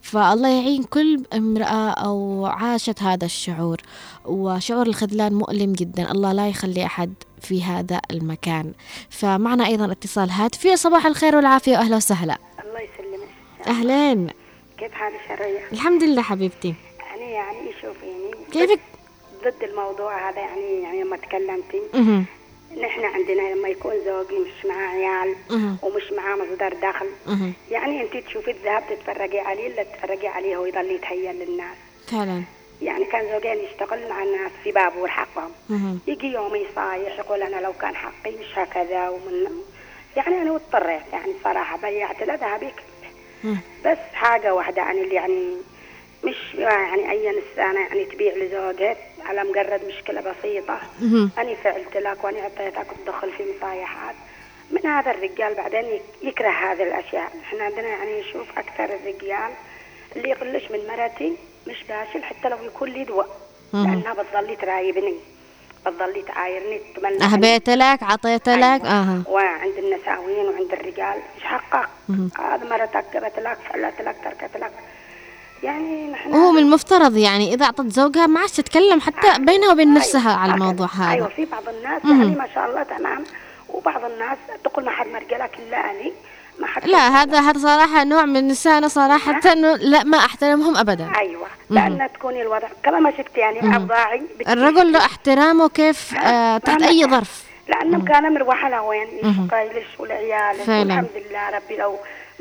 [0.00, 3.80] فالله يعين كل امرأة أو عاشت هذا الشعور.
[4.24, 6.10] وشعور الخذلان مؤلم جدا.
[6.10, 8.72] الله لا يخلي أحد في هذا المكان.
[9.10, 10.76] فمعنا أيضا اتصال هاتفي.
[10.76, 12.38] صباح الخير والعافية وأهلا وسهلا.
[12.64, 13.28] الله يسلمك.
[13.66, 14.30] أهلين
[14.78, 16.74] كيف حالك شرية؟ الحمد لله حبيبتي.
[17.00, 18.80] يعني يعني شوفي يعني كيفك؟
[19.44, 21.80] ضد الموضوع هذا يعني يعني لما تكلمتي.
[22.82, 25.34] نحن عندنا لما يكون زوجي مش معاه عيال.
[25.82, 27.06] ومش معاه مصدر دخل.
[27.70, 32.42] يعني انت تشوفي الذهب تتفرجي عليه الا تتفرجي عليه هو يضل يتهيأ للناس فعلا
[32.82, 35.50] يعني كان زوجين يشتغل مع الناس في بابور حقهم.
[36.06, 39.48] يجي يوم يصايح يقول أنا لو كان حقي مش هكذا ومن
[40.16, 42.70] يعني أنا اضطريت يعني صراحة بيعت له ذهبي.
[43.86, 45.56] بس حاجة واحدة عن اللي يعني
[46.24, 50.80] مش يعني أي انسانه يعني تبيع لزوجها على مجرد مشكلة بسيطة.
[51.00, 51.30] مهم.
[51.38, 54.14] أنا فعلت لك وأنا أعطيتك الدخل في مصايحات.
[54.70, 57.32] من هذا الرجال بعدين يك- يكره هذه الأشياء.
[57.44, 59.50] إحنا عندنا يعني نشوف أكثر الرجال
[60.16, 63.28] اللي يقلش من مرتي مش باشل حتى لو يكون لي دواء.
[63.72, 65.14] لأنها بتظلي ترايبني.
[65.86, 69.22] بتظلي تعايرني تمنى أهبيت لك عطيت لك أها.
[69.28, 71.18] وعند النساوين وعند الرجال.
[71.36, 71.88] مش حقك.
[72.38, 74.72] هذا مرتك جابت لك فعلت لك تركت لك.
[75.64, 79.94] يعني نحن وهو من المفترض يعني إذا أعطت زوجها ما عادش تتكلم حتى بينها وبين
[79.94, 80.54] نفسها أيوة، على.
[80.54, 81.10] الموضوع هذا.
[81.12, 82.04] أيوه في بعض الناس.
[82.04, 83.24] يعني ما شاء الله تمام.
[83.68, 86.12] وبعض الناس تقول ما حد مرجلك الا أني
[86.58, 90.76] ما حد لا هذا هذا صراحة نوع من النساء أنا صراحة إنه لا ما أحترمهم
[90.76, 91.12] أبدا.
[91.18, 96.58] أيوه لأن تكون الوضع كما ما شفت يعني ابضاعي بت- الرجل له احترامه كيف آه
[96.58, 97.44] تحت أي ظرف.
[97.68, 100.80] لأنه كان مروحه لوين يشقيلش والعيال فعلا.
[100.80, 101.98] والحمد لله ربي لو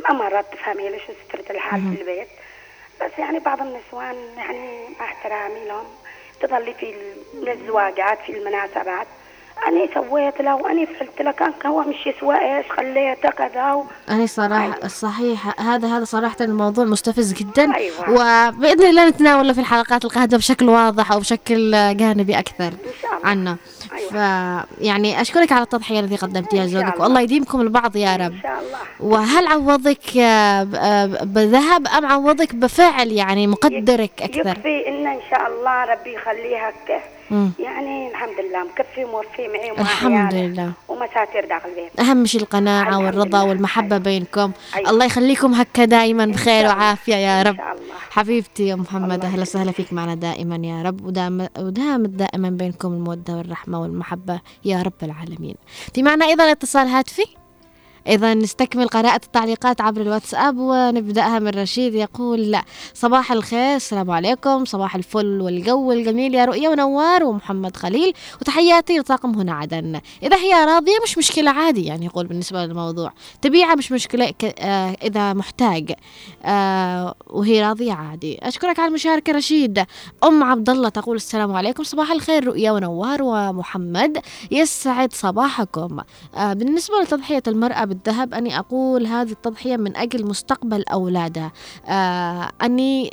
[0.09, 2.27] ما مرت تفهمي ليش سترت الحال في البيت.
[3.01, 5.85] بس يعني بعض النسوان يعني مع احترامي لهم
[6.39, 6.89] تظلي في
[7.33, 9.07] ال- الزواجات في المناسبات.
[9.67, 11.31] أنا سويت له وأنا فعلت له.
[11.31, 13.85] كان هو مش يسوى إيش خليته كذا و...
[14.09, 15.61] أنا صراحة صحيح.
[15.61, 17.75] هذا هذا صراحة الموضوع مستفز جدا.
[17.75, 18.09] أيوة.
[18.09, 23.27] وبإذن الله نتناوله في الحلقات القادمة بشكل واضح أو بشكل جانبي أكثر إن شاء الله.
[23.29, 23.57] عنه
[23.93, 24.09] أيوة.
[24.09, 24.15] ف
[24.81, 26.93] يعني أشكرك على التضحية التي قدمتيها الله.
[26.99, 28.21] والله يديمكم البعض يا رب.
[28.21, 28.79] إن شاء الله.
[28.99, 35.47] وهل عوضك آه، آه، بذهب أم عوضك بفعل يعني مقدرك أكثر يكفي إن إن شاء
[35.47, 37.01] الله ربي يخليها ك...
[37.33, 37.51] مم.
[37.59, 40.71] يعني الحمد لله مكفي وموفي معي الحمد لله.
[40.87, 43.43] ومساتير داخل البيت أهم شيء القناعة الحمد والرضا لله.
[43.43, 44.03] والمحبة أيوة.
[44.03, 44.89] بينكم أيوة.
[44.89, 46.65] الله يخليكم هكا دائما بخير.
[46.65, 47.93] وعافية يا إن رب شاء الله.
[48.11, 52.93] حبيبتي يا محمد الله أهلا وسهلا فيك معنا دائما يا رب ودام ودامت دائما بينكم
[52.93, 55.55] المودة والرحمة والمحبة يا رب العالمين
[55.93, 57.25] في معنا أيضا اتصال هاتفي
[58.07, 62.63] إذا نستكمل قراءة التعليقات عبر الواتساب ونبدأها من رشيد يقول لا.
[62.93, 64.65] صباح الخير السلام عليكم.
[64.65, 68.13] صباح الفل والجو الجميل يا رؤية ونوار ومحمد خليل.
[68.41, 70.01] وتحياتي لطاقم هنا عدن.
[70.23, 73.13] إذا هي راضية مش مشكلة عادي يعني يقول بالنسبة للموضوع.
[73.41, 74.33] تبيعها مش مشكلة.
[74.59, 75.93] آه إذا محتاج.
[76.45, 78.39] آه وهي راضية عادي.
[78.41, 79.85] أشكرك على المشاركة رشيد.
[80.23, 81.83] أم عبد الله تقول السلام عليكم.
[81.83, 84.17] صباح الخير رؤية ونوار ومحمد.
[84.51, 85.99] يسعد صباحكم.
[86.35, 91.51] آه بالنسبة لتضحية المرأة بالذهب أني أقول هذه التضحية من أجل مستقبل أولادها
[91.87, 93.09] آه أني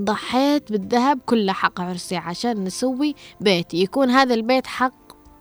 [0.00, 4.94] ضحيت بالذهب كله حق عرسي عشان نسوي بيت يكون هذا البيت حق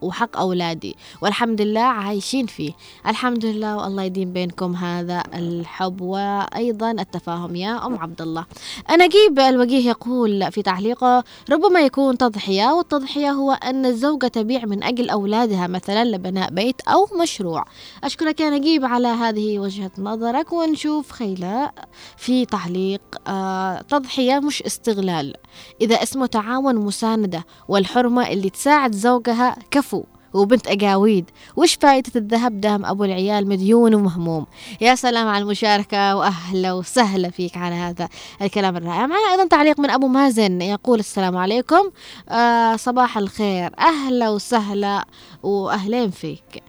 [0.03, 2.71] وحق أولادي والحمد لله عايشين فيه.
[3.07, 8.45] الحمد لله والله يديم بينكم هذا الحب وأيضا التفاهم يا أم عبد الله
[8.91, 15.09] نجيب الوجيه يقول في تعليقه ربما يكون تضحية والتضحية هو أن الزوجة تبيع من أجل
[15.09, 17.65] أولادها مثلا لبناء بيت أو مشروع.
[18.03, 21.73] أشكرك يا نجيب على هذه وجهة نظرك ونشوف خيلاء
[22.17, 23.01] في تعليق.
[23.27, 25.33] آه تضحية مش استغلال.
[25.81, 29.92] إذا اسمه تعاون مساندة والحرمة اللي تساعد زوجها كفو
[30.33, 34.45] وبنت أقاويد وش فائدة الذهب دام أبو العيال مديون ومهموم؟
[34.81, 38.09] يا سلام على المشاركة وأهلا وسهلا فيك على هذا
[38.41, 39.07] الكلام الرائع.
[39.07, 41.91] معنا أيضا تعليق من أبو مازن يقول السلام عليكم.
[42.29, 43.71] آه صباح الخير.
[43.79, 45.05] أهلا وسهلا
[45.43, 46.63] وأهلين فيك.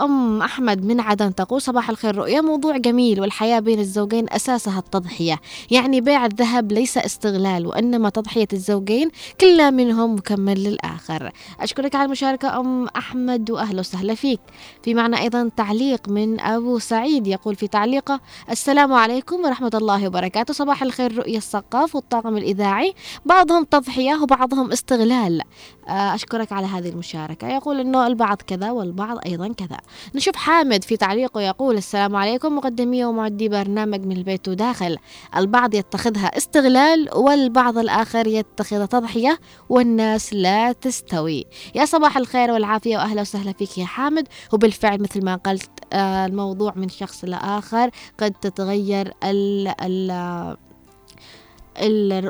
[0.00, 5.40] أم أحمد من عدن تقول صباح الخير رؤيا موضوع جميل والحياة بين الزوجين أساسها التضحية.
[5.70, 11.32] يعني بيع الذهب ليس استغلال وإنما تضحية الزوجين كل منهم مكمل للآخر.
[11.60, 14.40] أشكرك على المشاركة أم أحمد وأهلا وسهلا فيك.
[14.82, 20.54] في معنا أيضا تعليق من أبو سعيد يقول في تعليقه السلام عليكم ورحمة الله وبركاته.
[20.54, 22.94] صباح الخير رؤيا الثقاف والطاقم الإذاعي.
[23.26, 25.42] بعضهم تضحية وبعضهم استغلال.
[25.88, 27.48] آه، أشكرك على هذه المشاركة.
[27.48, 29.81] يقول أنه البعض كذا والبعض أيضا كذا.
[30.14, 34.96] نشوف حامد في تعليقه يقول السلام عليكم مقدمي ومعدي برنامج من البيت وداخل.
[35.36, 41.46] البعض يتخذها استغلال والبعض الآخر يتخذها تضحية والناس لا تستوي.
[41.74, 44.28] يا صباح الخير والعافية وأهلا وسهلا فيك يا حامد.
[44.52, 47.90] وبالفعل مثل ما قلت آه، الموضوع من شخص لآخر
[48.20, 50.56] قد تتغير ال ال-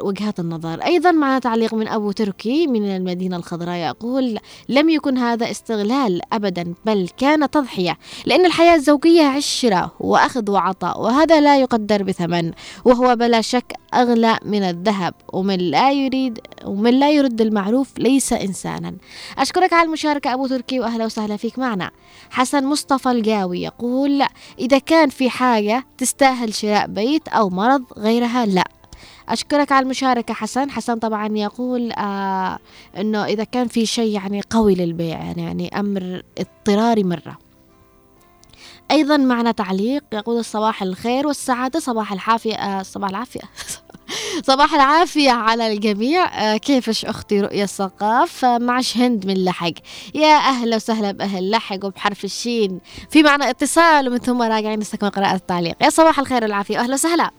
[0.02, 0.84] وجهات النظر.
[0.84, 6.74] أيضا معنا تعليق من أبو تركي من المدينة الخضراء يقول لم يكن هذا استغلال أبدا
[6.86, 12.52] بل كان تضحية لأن الحياة الزوجية عشرة وأخذ وعطاء وهذا لا يقدر بثمن
[12.84, 18.94] وهو بلا شك أغلى من الذهب ومن لا يريد ومن لا يرد المعروف ليس إنسانا.
[19.38, 21.90] أشكرك على المشاركة أبو تركي وأهلا وسهلا فيك معنا.
[22.30, 24.22] حسن مصطفى الجاوي يقول
[24.58, 28.81] إذا كان في حاجة تستاهل شراء بيت أو مرض غيرها لا.
[29.28, 30.70] أشكرك على المشاركة حسن.
[30.70, 32.58] حسن طبعا يقول آه
[32.98, 37.38] أنه إذا كان في شيء يعني قوي للبيع يعني, يعني أمر اضطراري مرة.
[38.90, 43.40] أيضا معنا تعليق يقول صباح الخير والسعادة صباح العافية آه صباح العافية.
[44.48, 46.24] صباح العافية على الجميع.
[46.24, 49.72] آه كيفش أختي رؤية الثقاف؟ آه معش هند من لحق.
[50.14, 52.80] يا أهلا وسهلا بأهل لحق وبحرف الشين.
[53.10, 55.76] في معنا اتصال ومن ثم راجعين نستكمل قراءة التعليق.
[55.82, 57.30] يا صباح الخير والعافية أهلا وسهلا.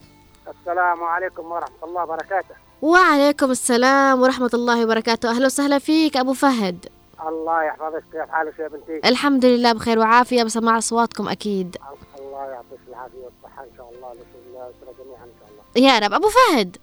[0.48, 2.54] السلام عليكم ورحمة الله وبركاته.
[2.82, 5.30] وعليكم السلام ورحمة الله وبركاته.
[5.30, 6.86] أهلا وسهلا فيك أبو فهد.
[7.28, 11.76] الله يحفظك كيف حالك يا بنتي؟ الحمد لله بخير وعافية بسمع أصواتكم أكيد.
[12.18, 15.88] الله يعطيك العافية والصحة إن شاء الله لكل جميعا إن شاء الله.
[15.88, 16.12] يا رب.
[16.12, 16.76] أبو فهد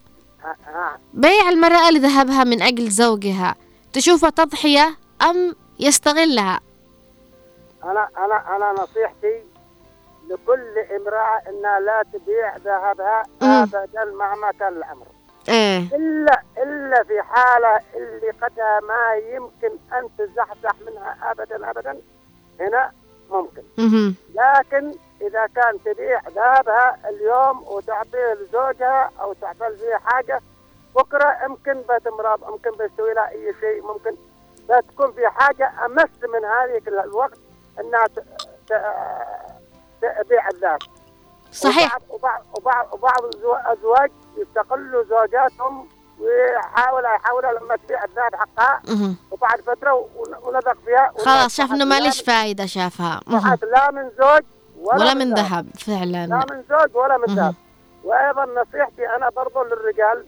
[0.43, 0.99] ها ها.
[1.13, 3.55] بيع المرأة لذهبها من أجل زوجها
[3.93, 6.59] تشوفها تضحية أم يستغلها؟
[7.83, 9.41] أنا أنا أنا نصيحتي
[10.31, 13.49] لكل امرأة إنها لا تبيع ذهبها مم.
[13.73, 15.05] أبدا مهما كان الأمر
[15.49, 21.97] إيه إلا إلا في حالة اللي قدها ما يمكن أن تزحزح منها أبدا أبدا
[22.59, 22.91] هنا
[23.31, 24.15] ممكن مهم.
[24.35, 30.39] لكن إذا كان تبيع ذهبها اليوم وتعطيه لزوجها أو تعطي فيه حاجة
[30.95, 34.15] بكرة يمكن بتمرض ممكن بيستوي لها أي شيء ممكن
[34.69, 37.37] بتكون في حاجة أمس من هذه الوقت
[37.79, 38.07] أنها
[40.01, 40.79] ت- ت- تبيع الذهب
[41.51, 45.87] صحيح وبعض وبعض وبعض, الأزواج يستقلوا زوجاتهم
[46.19, 48.81] ويحاول يحاولها لما تبيع الذهب حقها.
[49.31, 51.11] وبعد فترة ون- ونذق فيها.
[51.25, 53.21] خلاص شاف لا ماليش فايدة شافها.
[53.71, 54.41] لا من زوج
[54.81, 56.27] ولا, ولا من ذهب فعلا.
[56.27, 57.35] لا من زوج ولا من.
[57.35, 57.55] ذهب
[58.03, 60.25] وأيضا نصيحتي أنا برضو للرجال.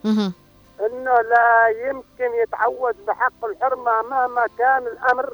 [0.86, 5.34] إنه لا يمكن يتعود بحق الحرمة مهما كان الأمر.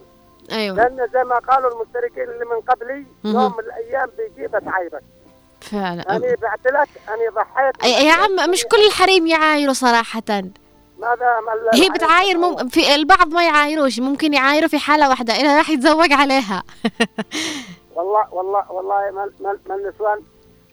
[0.52, 0.76] أيوة.
[0.76, 3.06] لأن زي ما قالوا المشتركين اللي من قبلي.
[3.24, 5.04] يوم من الأيام بيجي بتعايرك
[5.62, 6.16] فعلا.
[6.16, 7.84] أنا بعت لك أنا ضحيت.
[7.84, 10.24] يا يا عم مش كل الحريم يعايروا صراحة.
[11.00, 12.68] ماذا ما هي بتعاير مم...
[12.70, 16.64] في البعض ما يعايروش ممكن يعايروا في حالة واحدة إذا راح يتزوج عليها.
[17.96, 20.20] والله والله والله ما النسوان.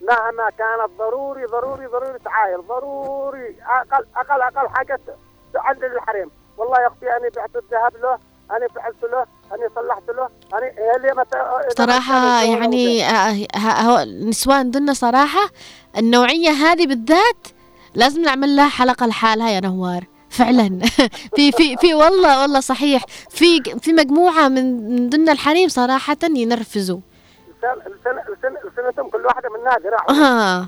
[0.00, 3.56] مهما كانت ضروري ضروري ضروري تعاير ضروري.
[3.66, 5.00] أقل أقل أقل حاجة
[5.54, 6.30] تعدل الحريم.
[6.58, 8.18] والله يا أختي أنا بعت الذهب له
[8.50, 10.28] أنا فعلت له أنا صلحت له.
[10.58, 11.08] أنا اللي
[12.44, 15.50] الزوج يعني آه، ه- هو النسوان دنا صراحة
[15.98, 17.46] النوعية هذه بالذات
[17.94, 20.04] لازم نعمل لها حلقة لحالها يا نوار.
[20.30, 20.80] فعلا.
[21.36, 23.04] في في في والله والله صحيح.
[23.30, 26.98] في في مجموعة من من ضمن الحريم صراحة ينرفزوا.
[28.72, 30.66] لسانتهم كل واحدة من نادره ها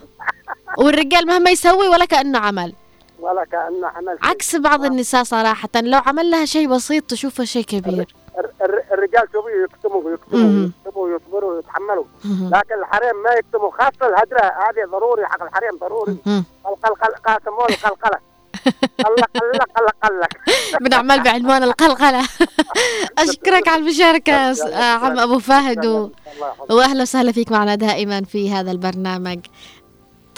[0.78, 2.72] والرجال مهما يسوي ولا كأنه عمل.
[3.20, 4.18] ولا كأنه عمل.
[4.22, 5.68] عكس بعض النساء صراحة.
[5.76, 8.14] لو عمل لها شيء بسيط تشوفه شيء كبير.
[8.92, 10.72] الرجال شوفوا يكتموا ويكتموا مم.
[10.86, 12.04] ويكتموا ويصبروا ويتحملوا.
[12.24, 16.16] لكن الحريم ما يكتموا خاصة الهدره هذه ضروري حق الحريم ضروري.
[16.26, 16.44] مهم.
[16.66, 18.18] القلقل قاسمون القلقله
[19.04, 20.28] قلق قلق قلق قلق
[20.80, 22.28] بنعمل بعنوان القلقلة.
[23.18, 24.34] أشكرك على المشاركة
[24.74, 26.10] عم أبو فهد و...
[26.70, 29.38] واهلا وسهلا فيك معنا دائما في هذا البرنامج.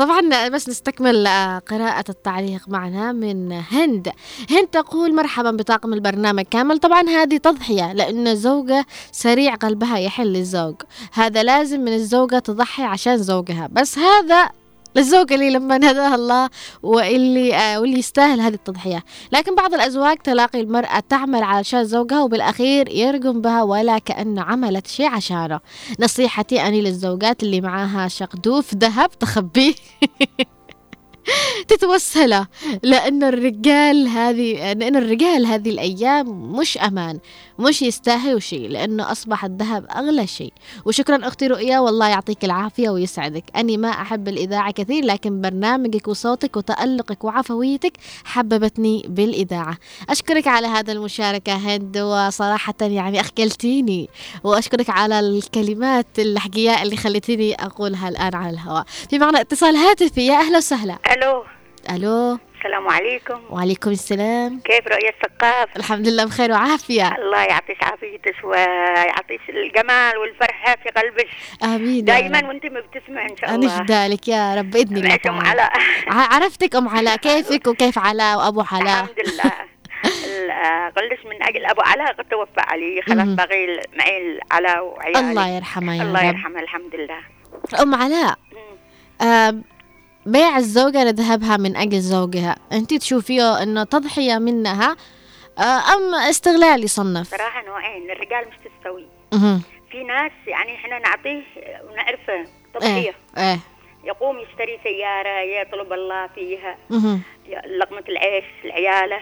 [0.00, 4.08] طبعا بس نستكمل آه، قراءة التعليق معنا من هند.
[4.50, 6.78] هند تقول مرحبا بطاقم البرنامج كامل.
[6.78, 10.74] طبعا هذه تضحية لأن الزوجة سريع قلبها يحل الزوج
[11.12, 13.68] هذا لازم من الزوجة تضحي عشان زوجها.
[13.72, 14.50] بس هذا
[14.96, 16.50] للزوجة اللي لما هداها الله
[16.82, 19.04] واللي آه واللي يستاهل هذه التضحية.
[19.32, 25.06] لكن بعض الأزواج تلاقي المرأة تعمل علشان زوجها وبالأخير يرقم بها ولا كأن عملت شيء
[25.06, 25.60] عشانه.
[26.00, 29.74] نصيحتي أني للزوجات اللي معاها شقدوف ذهب تخبيه.
[31.68, 32.46] تتوسلة
[32.82, 37.18] لأن الرجال هذه لأن الرجال هذه الأيام مش أمان
[37.58, 40.52] مش يستاهلوا شيء لأنه أصبح الذهب أغلى شيء.
[40.84, 43.44] وشكرا أختي رؤيا والله يعطيك العافية ويسعدك.
[43.56, 47.92] أني ما أحب الإذاعة كثير لكن برنامجك وصوتك وتألقك وعفويتك
[48.24, 49.76] حببتني بالإذاعة.
[50.08, 54.08] أشكرك على هذا المشاركة هند وصراحة يعني أخجلتيني.
[54.44, 58.84] وأشكرك على الكلمات الحقيقة اللي خليتيني أقولها الآن على الهواء.
[59.10, 60.98] في معنا اتصال هاتفي يا أهلا وسهلا.
[61.20, 61.44] ألو.
[61.90, 62.38] ألو.
[62.58, 63.40] السلام عليكم.
[63.50, 64.60] وعليكم السلام.
[64.60, 67.14] كيف رؤية الثقاف؟ الحمد لله بخير وعافية.
[67.14, 71.28] الله يعطيك عافيتك ويعطيك الجمال والفرحة في قلبك.
[71.62, 72.48] آمين دائما.
[72.48, 73.78] وأنت مبتسمة إن شاء الله.
[73.78, 75.14] فدالك يا رب؟ بإذن الله.
[75.14, 75.48] ام تعالى.
[75.48, 75.72] علاء
[76.08, 79.52] عرفتك أم علاء؟ كيفك وكيف علاء وأبو علاء؟ الحمد لله.
[80.96, 83.02] قلش من أجل أبو علاء قد توفى علي.
[83.02, 85.30] خلاص ال- معي علاء وعيالي.
[85.30, 87.20] الله يرحمه يا الله يرحمه الحمد لله.
[87.82, 88.38] أم علاء
[90.26, 92.56] بيع الزوجة لذهبها من أجل زوجها.
[92.72, 94.96] أنت تشوفيه أنه تضحية منها
[95.58, 95.62] آه
[95.94, 99.06] أم استغلال يصنف؟ صراحة نوعين الرجال مش تستوي.
[99.90, 101.42] في ناس يعني إحنا نعطيه
[101.90, 103.14] ونعرفه تضحية.
[103.38, 103.58] إيه
[104.04, 106.78] يقوم يشتري سيارة يطلب الله فيها.
[107.78, 109.20] لقمة العيش لعياله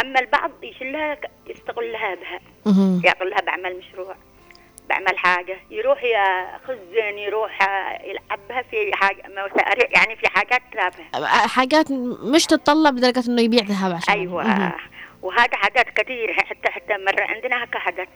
[0.00, 2.40] أما البعض يشلها يستغلها بها.
[2.66, 3.02] مهم.
[3.04, 4.16] يعطلها بعمل مشروع.
[4.88, 7.58] بعمل حاجة يروح يخزن يروح
[8.04, 9.22] يلعبها في حاجة
[9.96, 11.92] يعني في حاجات تافهة حاجات
[12.34, 14.14] مش تتطلب لدرجة أنه يبيع ذهب عشان.
[14.14, 14.44] أيوة.
[14.44, 14.72] مهم.
[15.22, 18.08] وهذا حاجات كثير حتى حتى مرة عندنا هكا حدث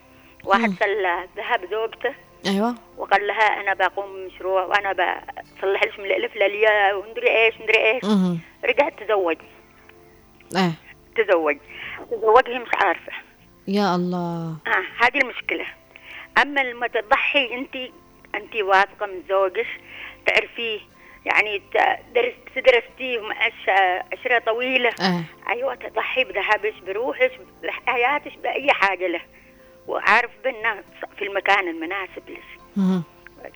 [0.44, 1.06] واحد سل
[1.36, 2.14] ذهب زوجته.
[2.46, 2.74] أيوة.
[2.96, 8.04] وقال لها أنا بقوم مشروع وأنا بصلح لك من الألف للياء ومدري إيش مدري إيش.
[8.04, 8.40] مهم.
[8.64, 9.36] رجعت تزوج.
[10.56, 10.72] إيه.
[11.16, 11.56] تزوج.
[12.10, 13.12] تزوج هي مش عارفة.
[13.68, 14.56] يا الله.
[14.66, 15.66] آه هذه المشكلة.
[16.42, 17.76] أما لما تضحي أنت
[18.34, 19.66] أنت واثقة من زوجك
[20.26, 20.80] تعرفيه
[21.24, 21.62] يعني
[22.14, 23.20] درست درستيه
[24.12, 24.90] عشرة طويلة.
[25.00, 27.32] إيه أيوة تضحي بذهبك بروحك
[27.62, 29.20] بحياتك بأي حاجة له.
[29.86, 30.82] وعارف بأنه
[31.18, 33.02] في المكان المناسب لك.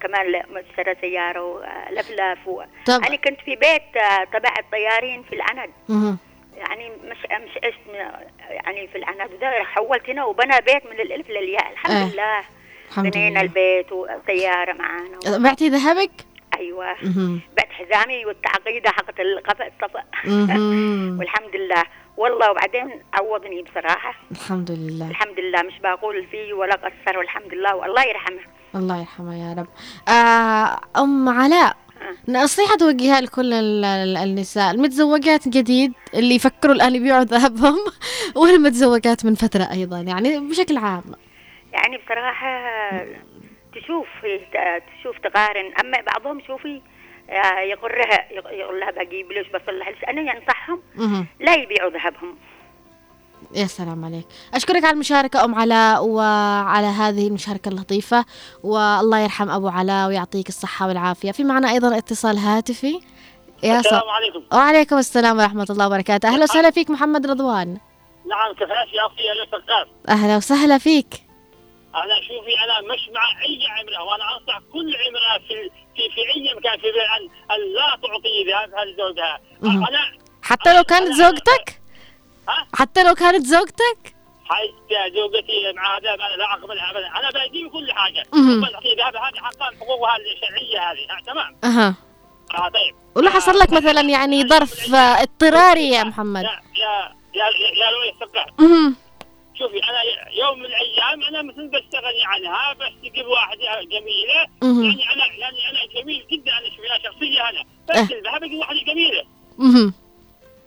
[0.00, 2.62] كمان اشترى سيارة ولفلف و...
[2.86, 3.82] طب أنا كنت في بيت
[4.32, 5.70] تبع الطيارين في العند.
[6.56, 7.78] يعني مش مش عشت
[8.50, 11.70] يعني في العناد ده حولت هنا وبنى بيت من الألف للياء.
[11.72, 12.12] الحمد آه.
[12.14, 12.40] لله.
[12.96, 15.38] بنينا البيت وسياره معانا.
[15.38, 16.10] بعتي ذهبك؟
[16.58, 16.86] أيوه.
[17.56, 20.02] بعت حزامي والتعقيده حقت القفا الصفا.
[21.18, 21.82] والحمد لله.
[22.16, 24.14] والله وبعدين عوضني بصراحة.
[24.30, 25.08] الحمد لله.
[25.10, 25.62] الحمد لله.
[25.62, 27.76] مش بقول فيه ولا قصر والحمد لله.
[27.76, 28.40] والله يرحمه.
[28.74, 29.66] الله يرحمه يا رب.
[30.14, 31.76] آه أم علاء
[32.28, 34.70] نصيحة توجهها لكل ال- ال- النساء.
[34.70, 37.78] المتزوجات جديد اللي يفكروا الآن يبيعوا ذهبهم
[38.36, 41.02] والمتزوجات من فترة أيضا يعني بشكل عام.
[41.72, 42.60] يعني بصراحة
[43.74, 44.06] تشوف
[45.00, 45.74] تشوف تقارن.
[45.80, 46.82] أما بعضهم شوفي
[47.30, 50.82] آه، يغرها يقول لها بجيب ليش بصلح ليش أنا ينصحهم.
[51.40, 52.36] لا يبيعوا ذهبهم.
[53.54, 54.26] يا سلام عليك.
[54.54, 58.24] أشكرك على المشاركة أم علاء وعلى هذه المشاركة اللطيفة
[58.64, 61.32] والله يرحم أبو علاء ويعطيك الصحة والعافية.
[61.32, 63.00] في معنا أيضا اتصال هاتفي.
[63.62, 64.02] يا السلام.
[64.08, 64.56] عليكم.
[64.56, 66.28] وعليكم السلام ورحمة الله وبركاته.
[66.28, 67.78] أهلا وسهلا فيك محمد رضوان.
[68.30, 69.60] نعم كيف يا الاستاذ
[70.08, 71.29] أهلا وسهلا فيك.
[71.94, 76.54] أنا شوفي أنا مش مع أي عمرة وأنا أنصح كل عمرة في في في أي
[76.56, 77.22] مكان في بيت أن
[77.54, 79.40] أن لا تعطي ذهبها لزوجها.
[79.88, 81.80] أنا حتى لو كانت زوجتك؟
[82.48, 84.14] ها؟ حتى لو كانت زوجتك؟
[84.44, 88.24] حتى زوجتي مع أنا لا اقبلها ابدا أنا بدي كل حاجة.
[88.32, 88.60] مهم.
[88.60, 91.24] بس تعطي ذهب هذه حقها حقوقها الشرعية هذه.
[91.26, 91.94] تمام؟ أها.
[92.54, 92.94] آه طيب.
[93.16, 96.50] ولا حصل لك مثلا يعني ظرف آه، اضطراري يا محمد؟ يا
[97.34, 98.96] يا يا يا لؤي السقار مهم.
[99.60, 100.02] شوفي أنا
[100.32, 104.40] يوم من الأيام أنا مثل بستغني عنها بس تجيب واحدة جميلة.
[104.62, 107.60] يعني أنا يعني أنا جميل جدا أنا شوفي أنا شخصية أنا.
[107.60, 108.02] أه.
[108.04, 109.24] بس الذهب يجي واحدة جميلة.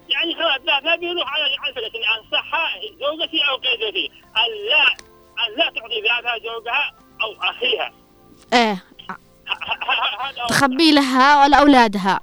[0.09, 4.83] يعني خلاص لا لا بيروح على على الفلس اني انصحها زوجتي أو زوجتي أن لا
[5.43, 7.93] أن لا تعطي ذهبها زوجها أو أخيها.
[8.53, 8.83] إيه.
[10.49, 12.19] تخبي لها ولا أولادها.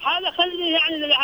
[0.00, 1.14] هذا خلي يعني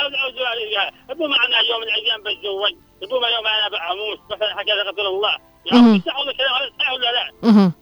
[1.11, 2.90] ربما أنا يوم من الأيام بتزوج.
[3.03, 5.39] ربما يوم أنا بموت مثلا حاجة لا قدر الله.
[5.67, 7.73] يعني صح ولا كلام هذا صح ولا لا؟ مهم.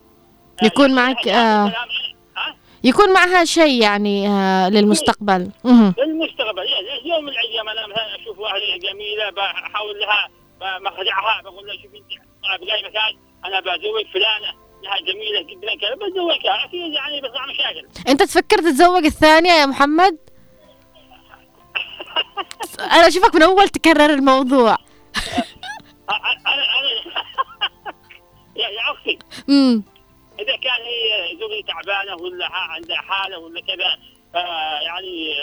[0.62, 5.94] يكون معك آه ها؟ يكون معها شيء يعني آه للمستقبل مهم.
[5.98, 10.28] للمستقبل يعني يوم من الأيام أنا مثلا أشوف واحدة جميلة بحاول لها
[10.60, 12.12] بخدعها بقول لها شوفي أنت
[12.44, 17.46] أنا في أي مكان أنا بزوج فلانة لها جميلة جدا كذا بزوجها أكيد يعني بصنع
[17.46, 20.16] مشاكل أنت تفكر تتزوج الثانية يا محمد
[22.94, 24.76] أنا أشوفك من أول تكرر الموضوع
[26.10, 26.62] أنا أنا
[28.56, 29.82] يا يا أختي امم
[30.40, 33.98] إذا كان هي زوجتي تعبانة ولا عندها حالة ولا كذا
[34.34, 35.34] آه، يعني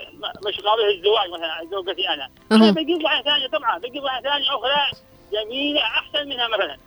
[0.47, 2.29] مش قابله للزواج مثلا زوجتي أنا.
[2.51, 2.71] أنا.
[2.71, 4.99] بجيب واحدة ثانية طبعا بجيب واحدة ثانية أخرى
[5.33, 6.77] جميلة أحسن منها مثلا.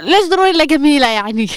[0.00, 1.46] ليش ضروري الا جميلة يعني؟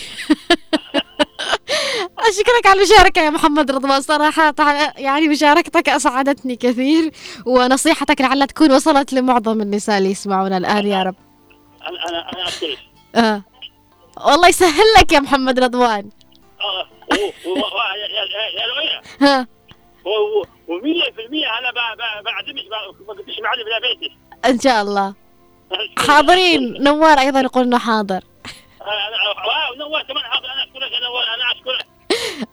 [2.20, 4.02] أشكرك على المشاركة يا محمد رضوان.
[4.02, 4.54] صراحة
[4.98, 7.12] يعني مشاركتك أسعدتني كثير
[7.46, 11.16] ونصيحتك لعلها تكون وصلت لمعظم النساء اللي يسمعونا الآن يا رب.
[11.82, 12.80] أنا أنا أنا اشكرك
[13.16, 13.42] آه.
[14.28, 16.10] والله يسهل لك يا محمد رضوان.
[17.12, 17.32] لؤي
[19.22, 19.48] ها.
[20.04, 20.10] و100%
[21.60, 21.72] أنا
[22.26, 22.66] بعدمج
[23.08, 24.16] ما قلتش معلم بلا بيتي.
[24.46, 25.14] إن شاء الله.
[26.08, 26.84] حاضرين.
[26.84, 28.24] نوار أيضا يقول إنه حاضر.
[29.48, 30.46] واو نوار كمان حاضر.
[30.46, 31.24] أنا أشكرك يا نوار.
[31.24, 31.86] أنا أشكرك.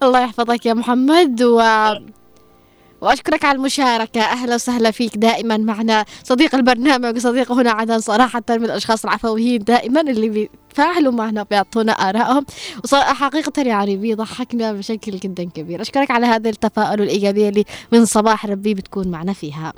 [0.03, 1.61] الله يحفظك يا محمد و
[3.01, 4.21] وأشكرك على المشاركة.
[4.21, 6.05] أهلا وسهلا فيك دائما معنا.
[6.23, 12.45] صديق البرنامج وصديق هنا عدن صراحة من الأشخاص العفويين دائما اللي بيتفاعلوا معنا بيعطونا آرائهم.
[12.93, 15.81] وحقيقة يعني بيضحكنا بشكل جدا كبير.
[15.81, 19.73] أشكرك على هذا التفاؤل والايجابية اللي من صباح ربي بتكون معنا فيها.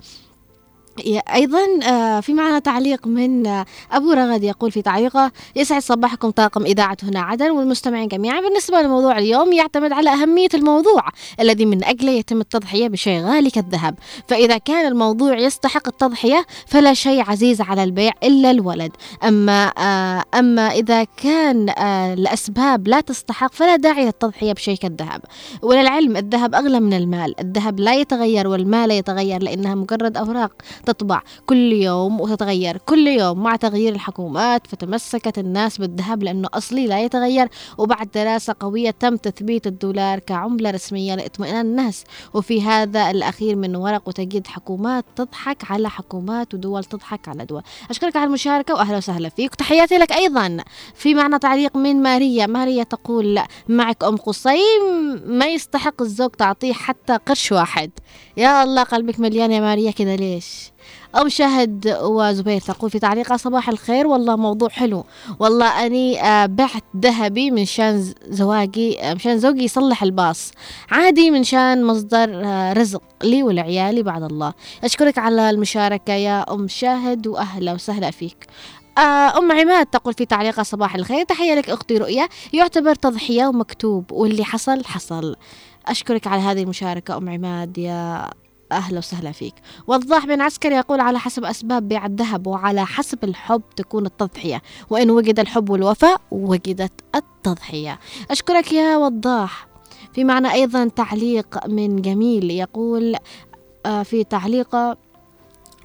[1.34, 6.64] أيضا آه، في معنا تعليق من آه، أبو رغد يقول في تعليقه يسعد صباحكم طاقم
[6.64, 8.42] إذاعة هنا عدن والمستمعين جميعا.
[8.42, 11.02] بالنسبة لموضوع اليوم يعتمد على أهمية الموضوع
[11.40, 13.96] الذي من اجله يتم التضحية بشيء غالي كالذهب
[14.28, 18.92] فإذا كان الموضوع يستحق التضحية فلا شيء عزيز على البيع إلا الولد.
[19.24, 21.70] أما آه، أما إذا كان
[22.14, 25.22] الأسباب لا تستحق فلا داعي للتضحية بشيء كالذهب
[25.62, 27.40] وللعلم الذهب أغلى من المال.
[27.40, 30.52] الذهب لا يتغير والمال لا يتغير لأنها مجرد أوراق.
[30.92, 32.78] تطبع كل يوم وتتغير.
[32.78, 37.50] كل يوم مع تغيير الحكومات فتمسكت الناس بالذهب لأنه أصلي لا يتغير.
[37.78, 42.04] وبعد دراسة قوية تم تثبيت الدولار كعملة رسمية لاطمئنان الناس.
[42.34, 47.62] وفي هذا الأخير من ورق وتجد حكومات تضحك على حكومات ودول تضحك على دول.
[47.90, 49.52] أشكرك على المشاركة وأهلا وسهلا فيك.
[49.52, 50.58] وتحياتي لك أيضا.
[50.96, 52.46] في معنا تعليق من ماريا.
[52.46, 57.92] ماريا تقول معك أم قصيم ما يستحق الزوج تعطيه حتى قرش واحد.
[58.38, 60.72] يا الله قلبك مليان يا ماريا كذا ليش؟
[61.16, 65.06] أم شهد وزبير تقول في تعليقها صباح الخير والله موضوع حلو.
[65.40, 70.52] والله أني آه، بعت ذهبي من شان زواجي آه، مشان زوجي يصلح الباص.
[70.92, 74.54] عادي من شان مصدر آه، رزق لي ولعيالي بعد الله.
[74.84, 78.48] أشكرك على المشاركة يا أم شاهد وأهلا وسهلا فيك.
[79.38, 82.28] أم عماد تقول في تعليقها صباح الخير تحية لك أختي رؤيا.
[82.54, 85.36] يعتبر تضحية ومكتوب واللي حصل حصل.
[85.88, 88.30] أشكرك على هذه المشاركة أم عماد يا
[88.72, 89.54] أهلا وسهلا فيك.
[89.88, 94.62] وضاح بن عسكري يقول على حسب أسباب بيع الذهب وعلى حسب الحب تكون التضحية.
[94.90, 98.00] وإن وجد الحب والوفاء وجدت التضحية.
[98.32, 99.68] أشكرك يا وضاح.
[100.14, 103.16] في معنا أيضا تعليق من جميل يقول
[103.86, 104.98] آه، في تعليقه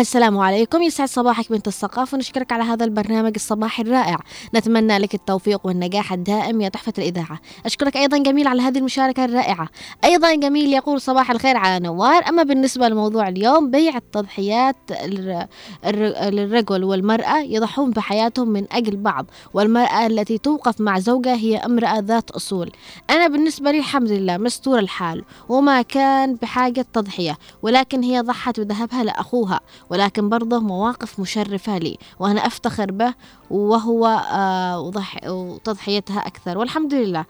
[0.00, 0.82] السلام عليكم.
[0.82, 4.18] يسعد صباحك بنت الثقافة ونشكرك على هذا البرنامج الصباحي الرائع.
[4.54, 7.40] نتمنى لك التوفيق والنجاح الدائم يا تحفة الإذاعة.
[7.66, 9.68] أشكرك أيضا جميل على هذه المشاركة الرائعة.
[10.04, 12.28] أيضا جميل يقول صباح الخير على نوار.
[12.28, 14.76] أما بالنسبة لموضوع اليوم بيع التضحيات
[15.84, 22.30] للرجل والمرأة يضحون بحياتهم من أجل بعض والمرأة التي توقف مع زوجها هي امرأة ذات
[22.30, 22.70] أصول.
[23.10, 29.04] أنا بالنسبة لي الحمد لله مستور الحال وما كان بحاجة تضحية ولكن هي ضحت بذهبها
[29.04, 29.60] لأخوها.
[29.90, 33.14] ولكن برضه مواقف مشرفة لي وأنا أفتخر به
[33.50, 34.92] وهو آه،
[35.26, 36.58] وتضحيتها أكثر.
[36.58, 37.24] والحمد لله.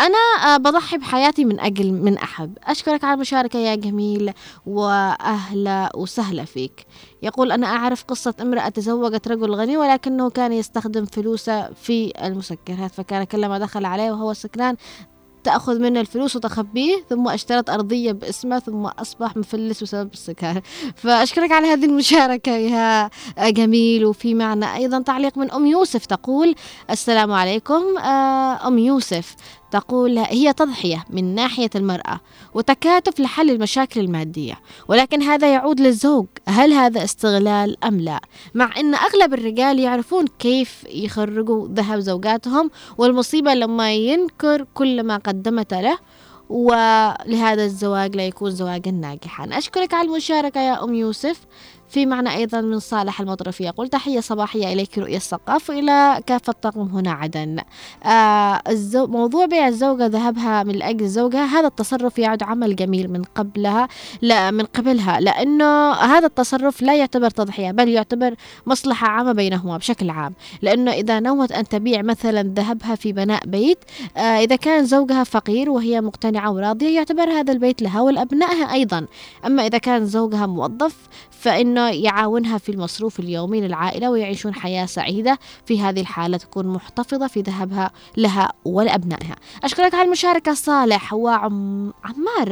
[0.00, 2.58] أنا آه، بضحي بحياتي من أجل من أحب.
[2.64, 4.32] أشكرك على المشاركة يا جميل
[4.66, 6.86] وأهلا وسهلا فيك.
[7.22, 13.24] يقول أنا أعرف قصة امرأة تزوجت رجل غني ولكنه كان يستخدم فلوسه في المسكرات فكان
[13.24, 14.76] كلما دخل عليه وهو سكران
[15.48, 20.60] تأخذ منه الفلوس وتخبيه ثم أشترت أرضية باسمه ثم أصبح مفلس بسبب السكر.
[20.96, 24.04] فأشكرك على هذه المشاركة يا جميل.
[24.04, 26.54] وفي معنا أيضا تعليق من أم يوسف تقول
[26.90, 29.34] السلام عليكم آه، أم يوسف.
[29.70, 32.20] تقول هي تضحية من ناحية المرأة
[32.54, 38.20] وتكاتف لحل المشاكل المادية ولكن هذا يعود للزوج هل هذا استغلال أم لا؟
[38.54, 45.74] مع أن أغلب الرجال يعرفون كيف يخرجوا ذهب زوجاتهم والمصيبة لما ينكر كل ما قدمت
[45.74, 45.98] له
[46.48, 49.48] ولهذا الزواج لا يكون زواجا ناجحا.
[49.52, 51.40] أشكرك على المشاركة يا أم يوسف.
[51.88, 56.80] في معنى أيضا من صالح المطرفي يقول تحية صباحية إليك رؤية الثقاف وإلى كافة طاقم
[56.80, 57.58] هنا عدن.
[58.04, 59.06] آه الزو...
[59.06, 61.44] موضوع بيع الزوجة ذهبها من أجل زوجها.
[61.44, 63.88] هذا التصرف يعد عمل جميل من قبلها
[64.22, 68.34] لا من قبلها لأنه هذا التصرف لا يعتبر تضحية بل يعتبر
[68.66, 70.34] مصلحة عامة بينهما بشكل عام.
[70.62, 73.78] لأنه إذا نوت أن تبيع مثلا ذهبها في بناء بيت
[74.16, 79.06] آه إذا كان زوجها فقير وهي مقتنعة وراضية يعتبر هذا البيت لها ولأبنائها أيضا.
[79.46, 80.96] أما إذا كان زوجها موظف
[81.30, 85.38] فإنه يعاونها في المصروف اليومي للعائلة ويعيشون حياة سعيدة.
[85.66, 89.36] في هذه الحالة تكون محتفظة في ذهبها لها ولأبنائها.
[89.64, 91.92] أشكرك على المشاركة صالح وعمار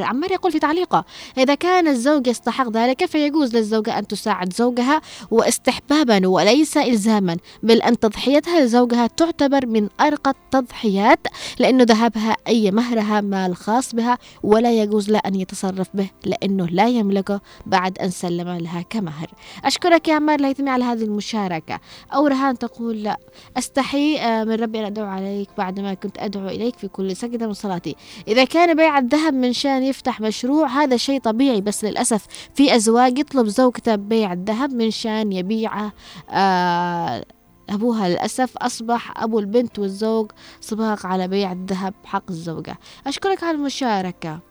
[0.01, 0.31] عمار.
[0.31, 1.05] يقول في تعليقه
[1.37, 5.01] إذا كان الزوج يستحق ذلك فيجوز للزوجة أن تساعد زوجها
[5.31, 11.19] واستحبابا وليس إلزاما بل أن تضحيتها لزوجها تعتبر من أرقى التضحيات
[11.59, 16.87] لأنه ذهبها أي مهرها مال خاص بها ولا يجوز له أن يتصرف به لأنه لا
[16.87, 18.81] يملكه بعد أن سلم لها
[19.17, 19.27] كمهر
[19.65, 21.79] أشكرك يا عمار الهيثمي على هذه المشاركة.
[22.13, 23.17] أو رهان تقول لا
[23.57, 27.53] أستحي آه، من ربي أن أدعو عليك بعدما كنت أدعو إليك في كل سجدة من
[27.53, 27.95] صلاتي.
[28.27, 33.19] إذا كان بيع الذهب من شان يفتح مشروع هذا شيء طبيعي بس للأسف في أزواج
[33.19, 35.93] يطلب زوجته بيع الذهب من شان يبيعه.
[36.29, 37.25] آه
[37.69, 42.77] أبوها للأسف أصبح أبو البنت والزوج سباق على بيع الذهب حق الزوجة.
[43.07, 44.46] أشكرك على المشاركة.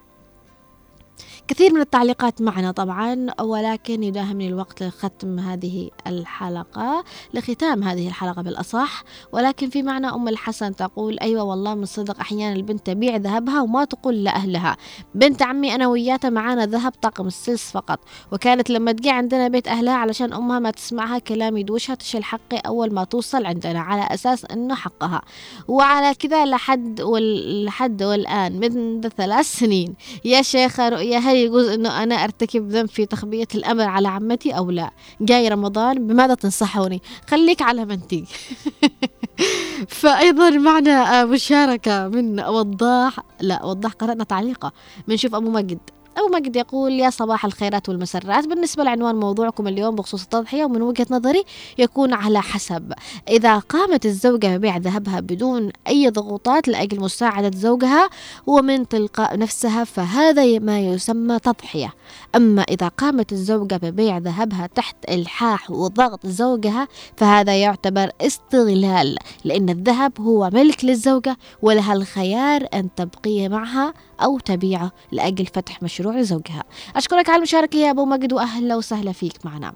[1.47, 9.03] كثير من التعليقات معنا طبعا ولكن يداهمني الوقت لختم هذه الحلقة لختام هذه الحلقة بالأصح.
[9.31, 13.85] ولكن في معنى أم الحسن تقول أيوة والله من صدق أحيانا البنت تبيع ذهبها وما
[13.85, 14.77] تقول لأهلها.
[15.15, 17.99] بنت عمي أنا وياتها معانا ذهب طقم السلس فقط.
[18.31, 22.93] وكانت لما تجي عندنا بيت أهلها علشان أمها ما تسمعها كلام يدوشها تشيل حقي أول
[22.93, 25.21] ما توصل عندنا على أساس أنه حقها.
[25.67, 27.65] وعلى كذا لحد وال...
[27.65, 29.95] لحد والآن منذ ثلاث سنين.
[30.25, 34.71] يا شيخة رؤيا هل يجوز أنه أنا أرتكب ذنب في تخبية الأمر على عمتي أو
[34.71, 34.91] لا.
[35.21, 38.25] جاي رمضان بماذا تنصحوني خليك على منتي
[39.99, 44.71] فأيضا معنا مشاركة من وضاح لا وضاح قرأنا تعليقه.
[45.07, 45.79] بنشوف أبو مجد.
[46.17, 48.47] أبو مجد يقول يا صباح الخيرات والمسرات.
[48.47, 51.43] بالنسبة لعنوان موضوعكم اليوم بخصوص التضحية ومن وجهة نظري
[51.77, 52.93] يكون على حسب.
[53.29, 58.09] إذا قامت الزوجة ببيع ذهبها بدون أي ضغوطات لأجل مساعدة زوجها
[58.47, 61.93] ومن تلقاء نفسها فهذا ما يسمى تضحية.
[62.35, 66.87] أما إذا قامت الزوجة ببيع ذهبها تحت إلحاح وضغط زوجها
[67.17, 73.93] فهذا يعتبر استغلال لأن الذهب هو ملك للزوجة ولها الخيار أن تبقيه معها
[74.23, 76.63] أو تبيعه لأجل فتح مشروع لزوجها
[76.95, 79.73] أشكرك على المشاركة يا أبو مجد وأهلا وسهلا فيك معنا.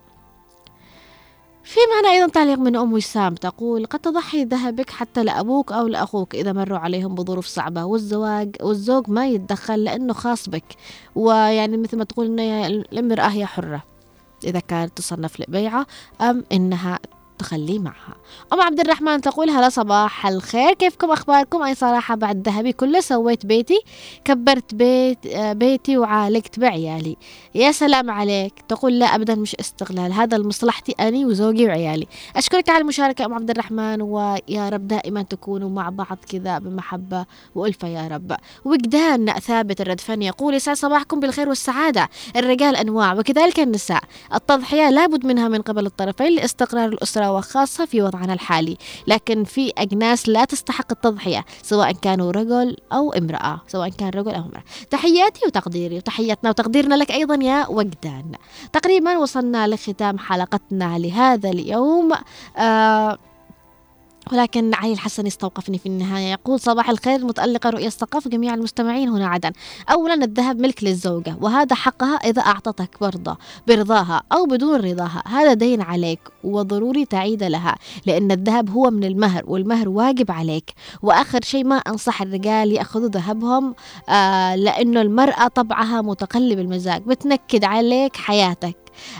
[1.63, 6.35] في معنا أيضا تعليق من أم وسام تقول قد تضحي ذهبك حتى لأبوك أو لأخوك
[6.35, 10.63] إذا مروا عليهم بظروف صعبة والزواج والزوج ما يتدخل لأنه خاص بك.
[11.15, 13.83] ويعني مثل ما تقول إن المرأة هي حرة
[14.43, 15.85] إذا كانت تصنف لبيعة
[16.21, 16.99] أم إنها
[17.41, 18.15] تخليه معها.
[18.53, 20.73] أم عبد الرحمن تقول هلا صباح الخير.
[20.73, 23.79] كيفكم؟ أخباركم؟ أي صراحة بعد ذهبي كله سويت بيتي
[24.25, 27.17] كبرت بيت بيتي وعالجت بعيالي.
[27.55, 28.53] يا سلام عليك.
[28.67, 30.13] تقول لا أبدا مش استغلال.
[30.13, 32.07] هذا لمصلحتي أني وزوجي وعيالي.
[32.35, 37.25] أشكرك على المشاركة أم عبد الرحمن ويا رب دائما تكونوا مع بعض كذا بمحبة
[37.55, 38.35] وألفة يا رب.
[38.65, 42.09] وجدان ثابت الردفاني يقول يسعد صباحكم بالخير والسعادة.
[42.35, 44.01] الرجال أنواع وكذلك النساء.
[44.33, 48.77] التضحية لابد منها من قبل الطرفين لاستقرار الأسرة وخاصة في وضعنا الحالي
[49.07, 54.41] لكن في أجناس لا تستحق التضحية سواء كانوا رجل أو امرأة سواء كان رجل أو
[54.41, 54.63] امرأة.
[54.89, 58.31] تحياتي وتقديري وتحياتنا وتقديرنا لك أيضا يا وجدان.
[58.73, 62.11] تقريبا وصلنا لختام حلقتنا لهذا اليوم.
[62.57, 63.17] آه
[64.31, 66.31] ولكن علي الحسن استوقفني في النهاية.
[66.31, 69.51] يقول صباح الخير متألقة رؤية الثقافة جميع المستمعين هنا عدن.
[69.91, 75.23] أولا الذهب ملك للزوجة وهذا حقها إذا أعطتك برضه برضاها أو بدون رضاها.
[75.27, 80.73] هذا دين عليك وضروري تعيد لها لأن الذهب هو من المهر والمهر واجب عليك.
[81.01, 83.75] وآخر شيء ما أنصح الرجال يأخذوا ذهبهم
[84.09, 87.01] آه لأنه المرأة طبعها متقلب المزاج.
[87.01, 88.77] بتنكد عليك حياتك.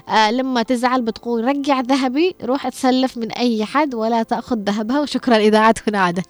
[0.09, 5.37] آه لما تزعل بتقول رجع ذهبي روح تسلف من أي حد ولا تأخذ ذهبها وشكرا
[5.37, 6.23] إذاعة عدن.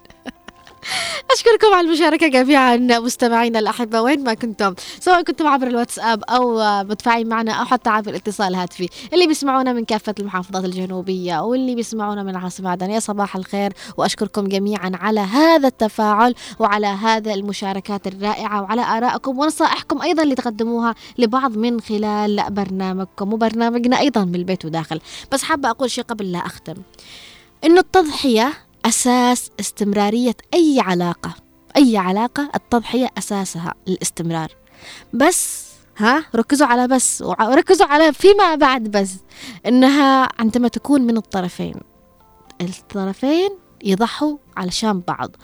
[1.31, 4.75] أشكركم على المشاركة جميعا مستمعينا الأحبة وين ما كنتم.
[4.99, 9.85] سواء كنتم عبر الواتساب أو متفاعلين معنا أو حتى عبر الاتصال الهاتفي اللي بيسمعونا من
[9.85, 13.73] كافة المحافظات الجنوبية واللي بيسمعونا من العاصمة عدن يا صباح الخير.
[13.97, 20.95] وأشكركم جميعا على هذا التفاعل وعلى هذا المشاركات الرائعة وعلى آرائكم ونصائحكم أيضا اللي تقدموها
[21.17, 25.01] لبعض من خلال برنامجكم وبرنامجنا أيضا من البيت وداخل.
[25.31, 26.75] بس حابة أقول شيء قبل لا أختم.
[27.63, 28.53] إنه التضحية
[28.85, 31.33] أساس استمرارية أي علاقة
[31.77, 34.55] أي علاقة التضحية أساسها الاستمرار.
[35.13, 39.13] بس ها ركزوا على بس وركزوا على فيما بعد بس
[39.65, 41.75] إنها عندما تكون من الطرفين.
[42.61, 43.49] الطرفين
[43.83, 45.35] يضحوا علشان بعض.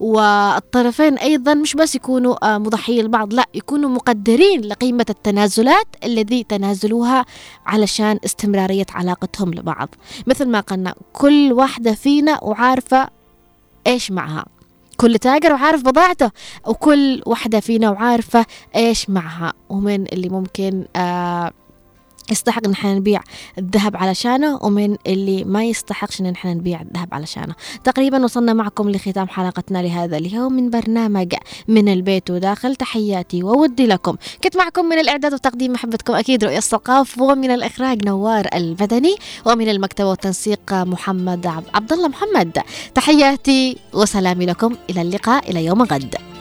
[0.00, 7.24] والطرفين أيضا مش بس يكونوا آه، مضحيين لبعض لا يكونوا مقدرين لقيمة التنازلات الذي تنازلوها
[7.66, 9.88] علشان استمرارية علاقتهم لبعض.
[10.26, 13.08] مثل ما قلنا كل واحدة فينا وعارفة
[13.86, 14.46] إيش معها.
[14.96, 16.30] كل تاجر وعارف بضاعته
[16.66, 19.52] وكل واحدة فينا وعارفة إيش معها.
[19.68, 21.52] ومن اللي ممكن آه
[22.30, 23.20] يستحق إن إحنا نبيع
[23.58, 27.54] الذهب علشانه ومن اللي ما يستحقش إن إحنا نبيع الذهب علشانه
[27.84, 31.34] تقريبا وصلنا معكم لختام حلقتنا لهذا اليوم من برنامج
[31.68, 32.76] من البيت وداخل.
[32.76, 34.16] تحياتي وودي لكم.
[34.44, 39.16] كنت معكم من الإعداد والتقديم محبتكم أكيد رؤيا الثقاف ومن الإخراج نوار البدني
[39.46, 42.58] ومن المكتبه والتنسيق محمد عب- عبد الله محمد.
[42.94, 44.76] تحياتي وسلامي لكم.
[44.90, 46.35] إلى اللقاء إلى يوم غد.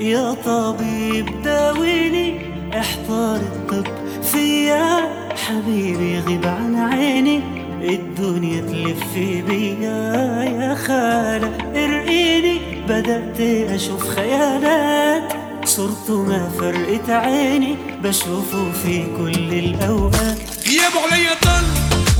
[0.00, 2.40] يا طبيب داويني
[2.78, 3.86] احضر الطب
[4.22, 5.08] فيا
[5.46, 7.40] حبيبي غيب عن عيني
[7.82, 9.14] الدنيا تلف
[9.46, 13.40] بيا يا خالة ارقيني بدأت
[13.70, 15.32] أشوف خيالات
[15.64, 20.38] صرته ما فرقت عيني بشوفه في كل الأوقات.
[20.66, 21.66] غيابه عليا طل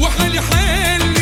[0.02, 1.19] وحالي حالي.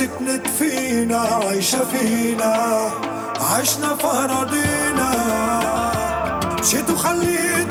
[0.00, 2.90] سكنت فينا عايشة فينا
[3.40, 5.10] عشنا في اراضينا
[6.60, 7.69] مشيت وخليتني